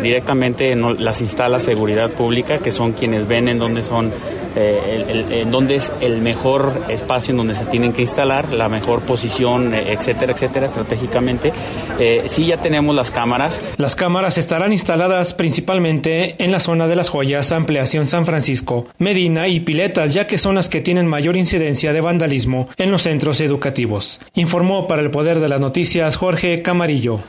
[0.02, 4.12] directamente, las instala Seguridad Pública, que son quienes ven en dónde son
[4.56, 9.00] eh, en dónde es el mejor espacio en donde se tienen que instalar, la mejor
[9.02, 11.52] posición, etcétera, etcétera, estratégicamente.
[11.98, 13.62] Eh, sí, ya tenemos las cámaras.
[13.76, 19.48] Las cámaras estarán instaladas principalmente en la zona de las joyas, ampliación San Francisco, Medina
[19.48, 23.40] y Piletas, ya que son las que tienen mayor incidencia de vandalismo en los centros
[23.40, 24.20] educativos.
[24.34, 27.20] Informó para el Poder de las Noticias Jorge Camarillo.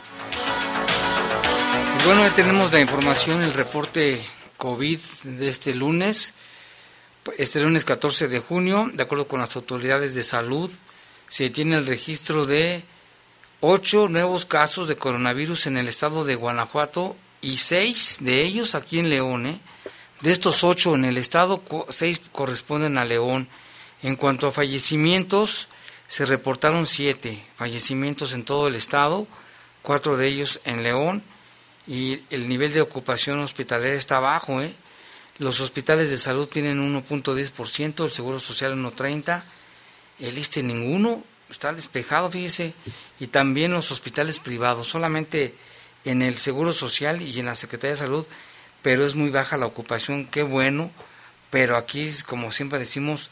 [2.06, 4.20] Bueno, ya tenemos la información, el reporte
[4.58, 6.34] COVID de este lunes.
[7.38, 10.70] Este lunes 14 de junio, de acuerdo con las autoridades de salud,
[11.30, 12.84] se tiene el registro de
[13.62, 19.00] ocho nuevos casos de coronavirus en el estado de Guanajuato y seis de ellos aquí
[19.00, 19.48] en León.
[19.48, 19.60] ¿eh?
[20.20, 23.48] De estos ocho en el estado, seis corresponden a León.
[24.02, 25.70] En cuanto a fallecimientos,
[26.08, 29.28] se reportaron siete fallecimientos en todo el estado,
[29.82, 31.24] cuatro de ellos en León,
[31.88, 34.76] y el nivel de ocupación hospitalaria está bajo, ¿eh?
[35.44, 39.44] Los hospitales de salud tienen 1.10%, el Seguro Social 1.30%,
[40.20, 42.74] el ISTE ninguno, está despejado, fíjese,
[43.20, 45.54] y también los hospitales privados, solamente
[46.06, 48.26] en el Seguro Social y en la Secretaría de Salud,
[48.82, 50.92] pero es muy baja la ocupación, qué bueno,
[51.50, 53.30] pero aquí, como siempre decimos,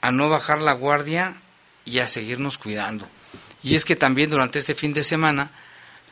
[0.00, 1.40] a no bajar la guardia
[1.84, 3.06] y a seguirnos cuidando.
[3.62, 5.52] Y es que también durante este fin de semana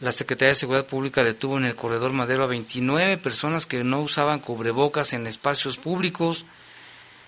[0.01, 4.01] la Secretaría de Seguridad Pública detuvo en el corredor Madero a 29 personas que no
[4.01, 6.47] usaban cubrebocas en espacios públicos.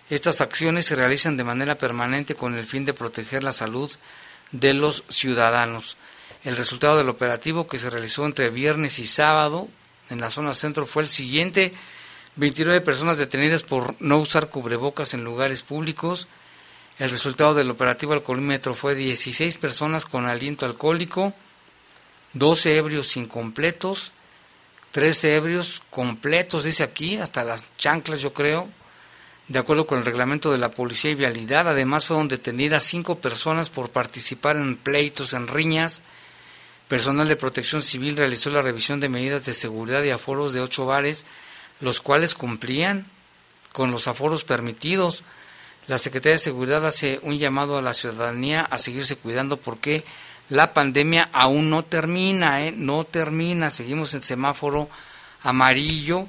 [0.08, 3.90] Estas acciones se realizan de manera permanente con el fin de proteger la salud
[4.52, 5.98] de los ciudadanos.
[6.44, 9.68] El resultado del operativo que se realizó entre viernes y sábado
[10.08, 11.74] en la zona centro fue el siguiente.
[12.36, 16.26] 29 personas detenidas por no usar cubrebocas en lugares públicos.
[16.98, 21.34] El resultado del operativo alcoholímetro fue 16 personas con aliento alcohólico,
[22.34, 24.12] 12 ebrios incompletos,
[24.92, 28.68] 13 ebrios completos, dice aquí, hasta las chanclas yo creo,
[29.48, 31.68] de acuerdo con el reglamento de la Policía y Vialidad.
[31.68, 36.02] Además fueron detenidas cinco personas por participar en pleitos, en riñas.
[36.88, 40.86] Personal de protección civil realizó la revisión de medidas de seguridad y aforos de ocho
[40.86, 41.24] bares,
[41.80, 43.06] los cuales cumplían
[43.72, 45.22] con los aforos permitidos.
[45.86, 50.04] La Secretaría de Seguridad hace un llamado a la ciudadanía a seguirse cuidando porque
[50.48, 52.72] la pandemia aún no termina, ¿eh?
[52.76, 54.88] no termina, seguimos en semáforo
[55.42, 56.26] amarillo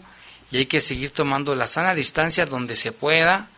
[0.52, 3.50] y hay que seguir tomando la sana distancia donde se pueda,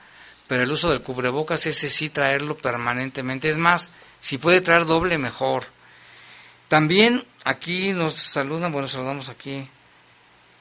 [0.48, 3.50] pero el uso del cubrebocas ese sí traerlo permanentemente.
[3.50, 5.66] Es más, si puede traer doble, mejor.
[6.68, 9.68] También aquí nos saludan, bueno, saludamos aquí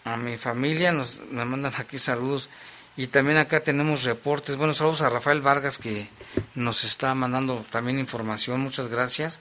[0.04, 2.50] a mi familia, nos me mandan aquí saludos
[2.96, 4.56] y también acá tenemos reportes.
[4.56, 6.08] Bueno, saludos a Rafael Vargas que
[6.54, 9.40] nos está mandando también información, muchas gracias.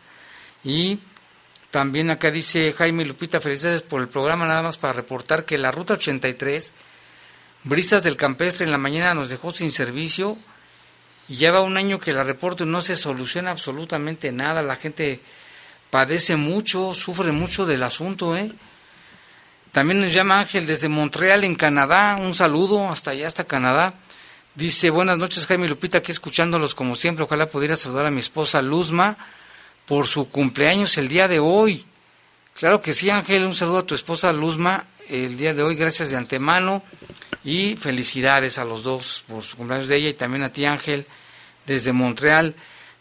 [0.63, 0.99] Y
[1.71, 5.71] también acá dice Jaime Lupita, felicidades por el programa, nada más para reportar que la
[5.71, 6.73] ruta 83,
[7.63, 10.37] Brisas del Campestre en la mañana nos dejó sin servicio
[11.27, 15.21] y lleva un año que la reporto y no se soluciona absolutamente nada, la gente
[15.89, 18.51] padece mucho, sufre mucho del asunto, ¿eh?
[19.71, 23.95] También nos llama Ángel desde Montreal, en Canadá, un saludo hasta allá, hasta Canadá.
[24.53, 28.61] Dice, buenas noches Jaime Lupita, aquí escuchándolos como siempre, ojalá pudiera saludar a mi esposa
[28.61, 29.17] Luzma,
[29.85, 31.85] por su cumpleaños el día de hoy.
[32.55, 36.09] Claro que sí, Ángel, un saludo a tu esposa Luzma el día de hoy, gracias
[36.09, 36.83] de antemano
[37.43, 41.05] y felicidades a los dos por su cumpleaños de ella y también a ti, Ángel,
[41.65, 42.55] desde Montreal.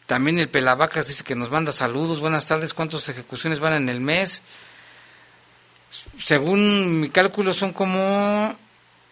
[0.06, 4.00] También el Pelavacas dice que nos manda saludos, buenas tardes, ¿cuántas ejecuciones van en el
[4.00, 4.42] mes?
[6.18, 8.56] Según mi cálculo son como,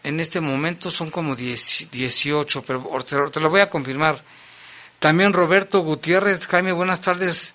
[0.03, 4.23] en este momento son como 18, pero te lo voy a confirmar
[4.99, 7.55] También Roberto Gutiérrez, Jaime, buenas tardes.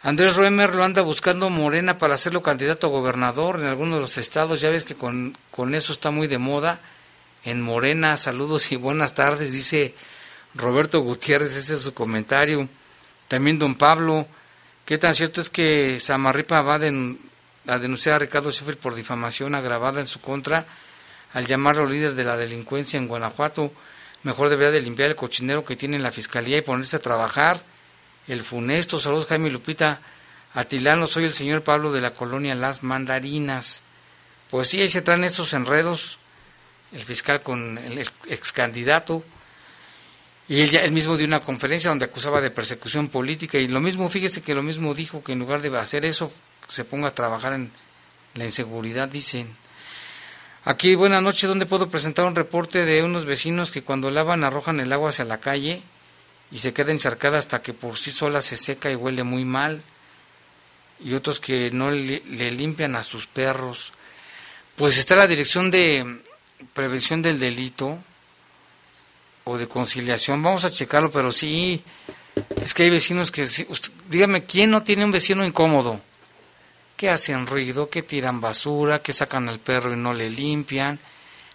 [0.00, 4.16] Andrés Roemer lo anda buscando Morena para hacerlo candidato a gobernador en alguno de los
[4.16, 4.60] estados.
[4.60, 6.80] Ya ves que con, con eso está muy de moda.
[7.44, 9.94] En Morena, saludos y buenas tardes, dice
[10.54, 12.68] Roberto Gutiérrez, ese es su comentario.
[13.26, 14.26] También don Pablo,
[14.84, 20.00] ¿qué tan cierto es que Samarripa va a denunciar a Ricardo Sheffield por difamación agravada
[20.00, 20.64] en su contra
[21.32, 23.72] al llamarlo líder de la delincuencia en Guanajuato?
[24.22, 27.60] Mejor debería de limpiar el cochinero que tiene en la fiscalía y ponerse a trabajar
[28.28, 29.00] el funesto.
[29.00, 30.00] Saludos Jaime Lupita.
[30.54, 33.82] Atilano, soy el señor Pablo de la colonia Las Mandarinas.
[34.50, 36.18] Pues sí, ahí se traen esos enredos,
[36.92, 39.24] el fiscal con el ex candidato.
[40.48, 43.80] Y él, ya, él mismo dio una conferencia donde acusaba de persecución política y lo
[43.80, 46.32] mismo, fíjese que lo mismo dijo que en lugar de hacer eso,
[46.66, 47.70] se ponga a trabajar en
[48.34, 49.54] la inseguridad, dicen.
[50.64, 54.80] Aquí, buenas noches, donde puedo presentar un reporte de unos vecinos que cuando lavan arrojan
[54.80, 55.82] el agua hacia la calle
[56.50, 59.82] y se queda encharcada hasta que por sí sola se seca y huele muy mal,
[61.00, 62.20] y otros que no le,
[62.50, 63.92] limpian a sus perros.
[64.76, 66.22] Pues está la Dirección de
[66.72, 67.98] Prevención del Delito
[69.44, 71.82] o de Conciliación, vamos a checarlo, pero sí,
[72.62, 76.00] es que hay vecinos que, usted, dígame, ¿quién no tiene un vecino incómodo?
[76.96, 80.98] Que hacen ruido, que tiran basura, que sacan al perro y no le limpian,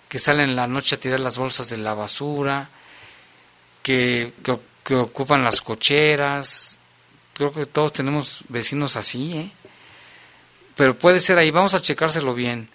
[0.08, 2.70] que salen en la noche a tirar las bolsas de la basura,
[3.82, 4.32] que
[4.84, 6.78] que ocupan las cocheras.
[7.34, 9.52] Creo que todos tenemos vecinos así, ¿eh?
[10.76, 12.70] Pero puede ser ahí, vamos a checárselo bien.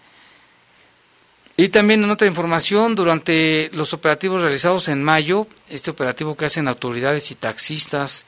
[1.57, 6.69] Y también en otra información, durante los operativos realizados en mayo, este operativo que hacen
[6.69, 8.27] autoridades y taxistas,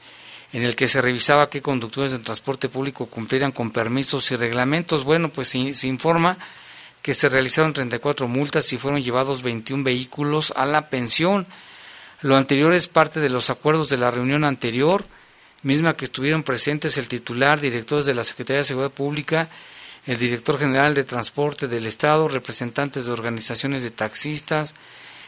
[0.51, 5.05] en el que se revisaba qué conductores de transporte público cumplieran con permisos y reglamentos,
[5.05, 6.37] bueno, pues se, se informa
[7.01, 11.47] que se realizaron 34 multas y fueron llevados 21 vehículos a la pensión.
[12.21, 15.05] Lo anterior es parte de los acuerdos de la reunión anterior,
[15.63, 19.49] misma que estuvieron presentes el titular, directores de la Secretaría de Seguridad Pública,
[20.05, 24.75] el director general de Transporte del Estado, representantes de organizaciones de taxistas.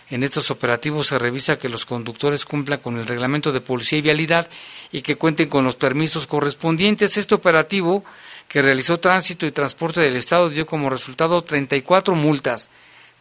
[0.10, 4.04] En estos operativos se revisa que los conductores cumplan con el reglamento de policía y
[4.04, 4.48] vialidad
[4.92, 7.18] y que cuenten con los permisos correspondientes.
[7.18, 8.04] Este operativo
[8.48, 12.70] que realizó Tránsito y Transporte del Estado dio como resultado 34 multas,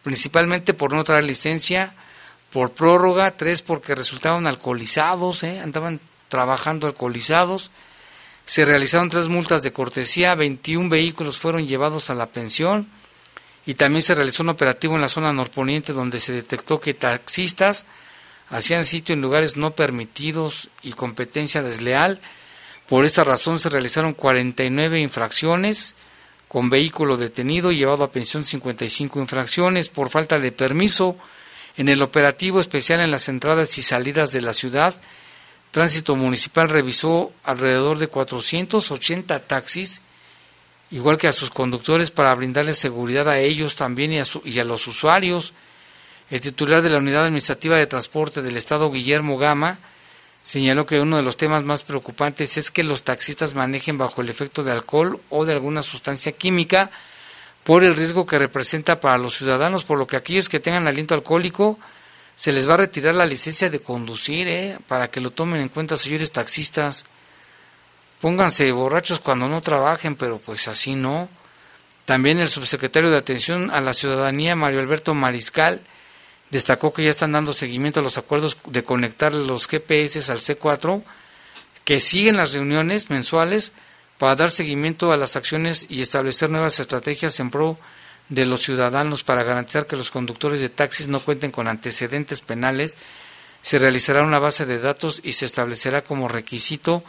[0.03, 1.95] principalmente por no traer licencia,
[2.53, 5.59] por prórroga, tres porque resultaban alcoholizados, ¿eh?
[5.59, 5.99] andaban
[6.29, 7.71] trabajando alcoholizados.
[8.45, 12.87] Se realizaron tres multas de cortesía, 21 vehículos fueron llevados a la pensión
[13.65, 17.87] y también se realizó un operativo en la zona norponiente donde se detectó que taxistas
[18.49, 22.19] hacían sitio en lugares no permitidos y competencia desleal.
[22.87, 25.95] Por esta razón se realizaron 49 infracciones
[26.47, 31.17] con vehículo detenido y llevado a pensión 55 infracciones por falta de permiso
[31.75, 34.95] en el operativo especial en las entradas y salidas de la ciudad,
[35.71, 40.01] Tránsito Municipal revisó alrededor de 480 taxis,
[40.91, 44.63] igual que a sus conductores, para brindarles seguridad a ellos también y a, y a
[44.63, 45.53] los usuarios.
[46.29, 49.79] El titular de la Unidad Administrativa de Transporte del Estado, Guillermo Gama,
[50.43, 54.29] señaló que uno de los temas más preocupantes es que los taxistas manejen bajo el
[54.29, 56.91] efecto de alcohol o de alguna sustancia química,
[57.63, 61.15] por el riesgo que representa para los ciudadanos, por lo que aquellos que tengan aliento
[61.15, 61.79] alcohólico
[62.35, 64.77] se les va a retirar la licencia de conducir, ¿eh?
[64.87, 67.05] para que lo tomen en cuenta, señores taxistas.
[68.19, 71.29] Pónganse borrachos cuando no trabajen, pero pues así no.
[72.05, 75.81] También el subsecretario de Atención a la Ciudadanía, Mario Alberto Mariscal,
[76.49, 81.03] destacó que ya están dando seguimiento a los acuerdos de conectar los GPS al C4,
[81.85, 83.73] que siguen las reuniones mensuales
[84.17, 87.77] para dar seguimiento a las acciones y establecer nuevas estrategias en pro
[88.29, 92.97] de los ciudadanos para garantizar que los conductores de taxis no cuenten con antecedentes penales,
[93.61, 97.03] se realizará una base de datos y se establecerá como requisito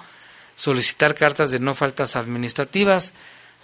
[0.56, 3.12] solicitar cartas de no faltas administrativas.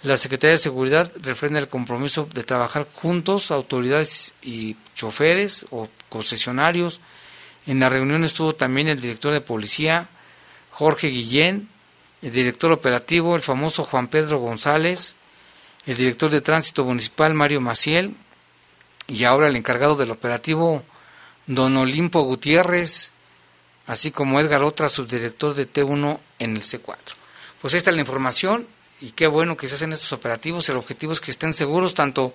[0.03, 6.99] La Secretaría de Seguridad refrenda el compromiso de trabajar juntos, autoridades y choferes o concesionarios.
[7.65, 10.09] En la reunión estuvo también el director de policía,
[10.71, 11.69] Jorge Guillén,
[12.21, 15.15] el director operativo, el famoso Juan Pedro González,
[15.85, 18.15] el director de tránsito municipal, Mario Maciel,
[19.07, 20.83] y ahora el encargado del operativo,
[21.47, 23.11] don Olimpo Gutiérrez,
[23.87, 26.95] así como Edgar Otra, subdirector de T1 en el C4.
[27.61, 28.67] Pues esta es la información
[29.01, 30.69] y qué bueno que se hacen estos operativos.
[30.69, 32.33] El objetivo es que estén seguros tanto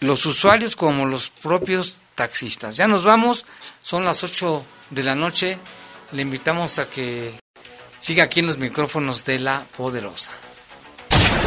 [0.00, 2.76] los usuarios como los propios taxistas.
[2.76, 3.46] Ya nos vamos,
[3.82, 5.58] son las 8 de la noche.
[6.12, 7.38] Le invitamos a que
[7.98, 10.32] Siga aquí en los micrófonos de la poderosa.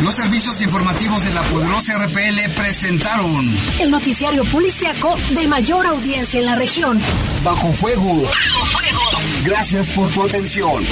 [0.04, 6.46] Los servicios informativos de la poderosa RPL presentaron el noticiario policiaco de mayor audiencia en
[6.46, 7.00] la región.
[7.44, 8.22] Bajo fuego.
[8.22, 9.00] Bajo fuego.
[9.44, 10.86] Gracias por tu atención.